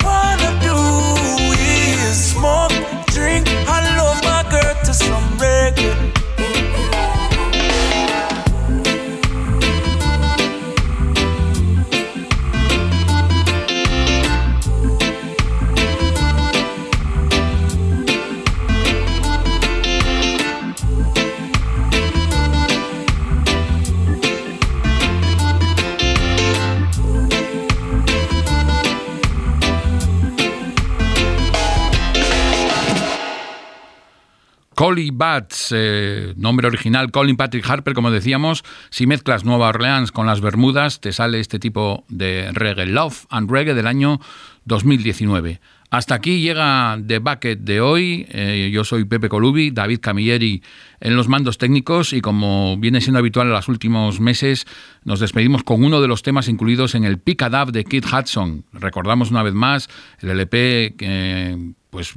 Collie 34.90 35.12
Bats, 35.12 35.72
eh, 35.72 36.34
nombre 36.36 36.66
original 36.66 37.12
Colin 37.12 37.36
Patrick 37.36 37.64
Harper, 37.70 37.94
como 37.94 38.10
decíamos, 38.10 38.64
si 38.90 39.06
mezclas 39.06 39.44
Nueva 39.44 39.68
Orleans 39.68 40.10
con 40.10 40.26
las 40.26 40.40
Bermudas, 40.40 41.00
te 41.00 41.12
sale 41.12 41.38
este 41.38 41.60
tipo 41.60 42.02
de 42.08 42.50
reggae, 42.50 42.86
Love 42.86 43.26
and 43.30 43.48
Reggae 43.48 43.74
del 43.74 43.86
año 43.86 44.18
2019. 44.64 45.60
Hasta 45.90 46.16
aquí 46.16 46.40
llega 46.40 46.98
The 47.06 47.20
Bucket 47.20 47.60
de 47.60 47.80
hoy. 47.80 48.26
Eh, 48.30 48.70
yo 48.72 48.82
soy 48.82 49.04
Pepe 49.04 49.28
Colubi, 49.28 49.70
David 49.70 50.00
Camilleri 50.00 50.60
en 50.98 51.14
los 51.14 51.28
mandos 51.28 51.56
técnicos 51.56 52.12
y 52.12 52.20
como 52.20 52.76
viene 52.76 53.00
siendo 53.00 53.20
habitual 53.20 53.46
en 53.46 53.52
los 53.52 53.68
últimos 53.68 54.18
meses, 54.18 54.66
nos 55.04 55.20
despedimos 55.20 55.62
con 55.62 55.84
uno 55.84 56.00
de 56.00 56.08
los 56.08 56.22
temas 56.22 56.48
incluidos 56.48 56.96
en 56.96 57.04
el 57.04 57.18
Picadab 57.18 57.70
de 57.70 57.84
Kid 57.84 58.06
Hudson. 58.06 58.64
Recordamos 58.72 59.30
una 59.30 59.44
vez 59.44 59.54
más 59.54 59.88
el 60.18 60.30
LP 60.30 60.96
que 60.98 61.74
pues 61.90 62.14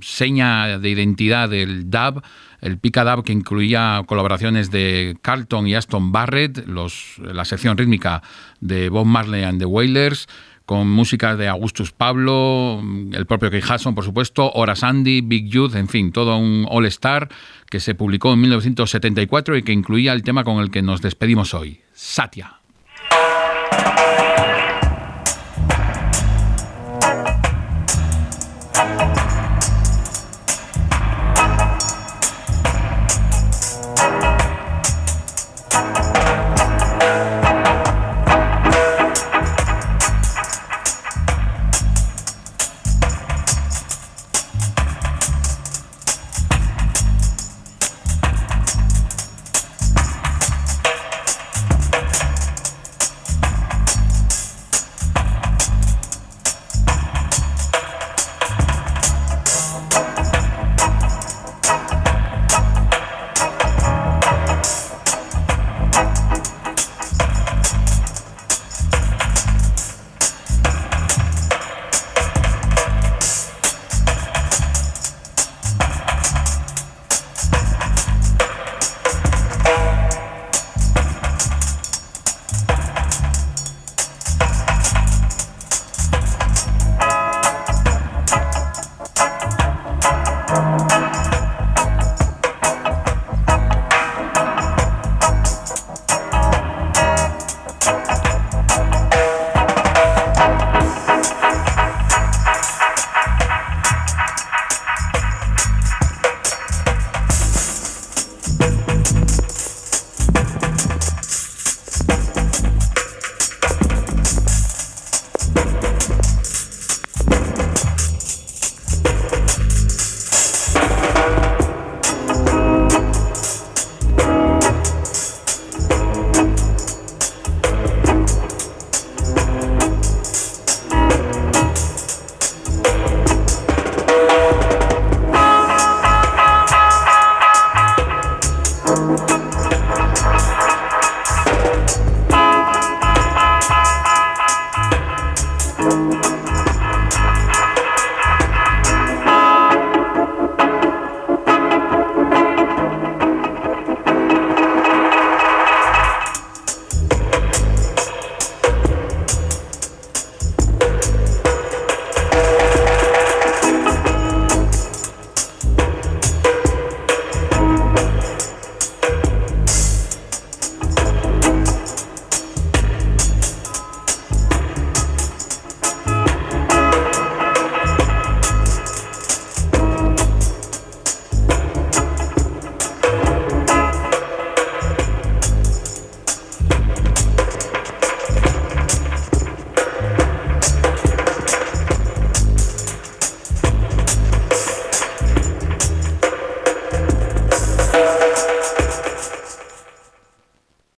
seña 0.00 0.78
de 0.78 0.88
identidad 0.90 1.48
del 1.48 1.90
dub, 1.90 2.22
el 2.60 2.78
Picadab 2.78 3.24
que 3.24 3.32
incluía 3.32 4.02
colaboraciones 4.06 4.70
de 4.70 5.16
Carlton 5.22 5.66
y 5.66 5.74
Aston 5.74 6.12
Barrett, 6.12 6.66
los, 6.66 7.18
la 7.18 7.44
sección 7.44 7.76
rítmica 7.76 8.22
de 8.60 8.88
Bob 8.88 9.06
Marley 9.06 9.44
and 9.44 9.58
the 9.58 9.66
Wailers, 9.66 10.28
con 10.66 10.88
música 10.88 11.36
de 11.36 11.48
Augustus 11.48 11.92
Pablo, 11.92 12.82
el 13.12 13.26
propio 13.26 13.50
Keith 13.50 13.68
Hudson, 13.68 13.94
por 13.94 14.04
supuesto, 14.04 14.50
Horace 14.52 14.80
Sandy, 14.80 15.20
Big 15.20 15.48
Youth, 15.48 15.74
en 15.74 15.88
fin, 15.88 16.10
todo 16.10 16.38
un 16.38 16.66
all-star 16.70 17.28
que 17.68 17.80
se 17.80 17.94
publicó 17.94 18.32
en 18.32 18.40
1974 18.40 19.58
y 19.58 19.62
que 19.62 19.72
incluía 19.72 20.12
el 20.12 20.22
tema 20.22 20.44
con 20.44 20.60
el 20.60 20.70
que 20.70 20.82
nos 20.82 21.02
despedimos 21.02 21.52
hoy, 21.52 21.80
Satya. 21.92 22.63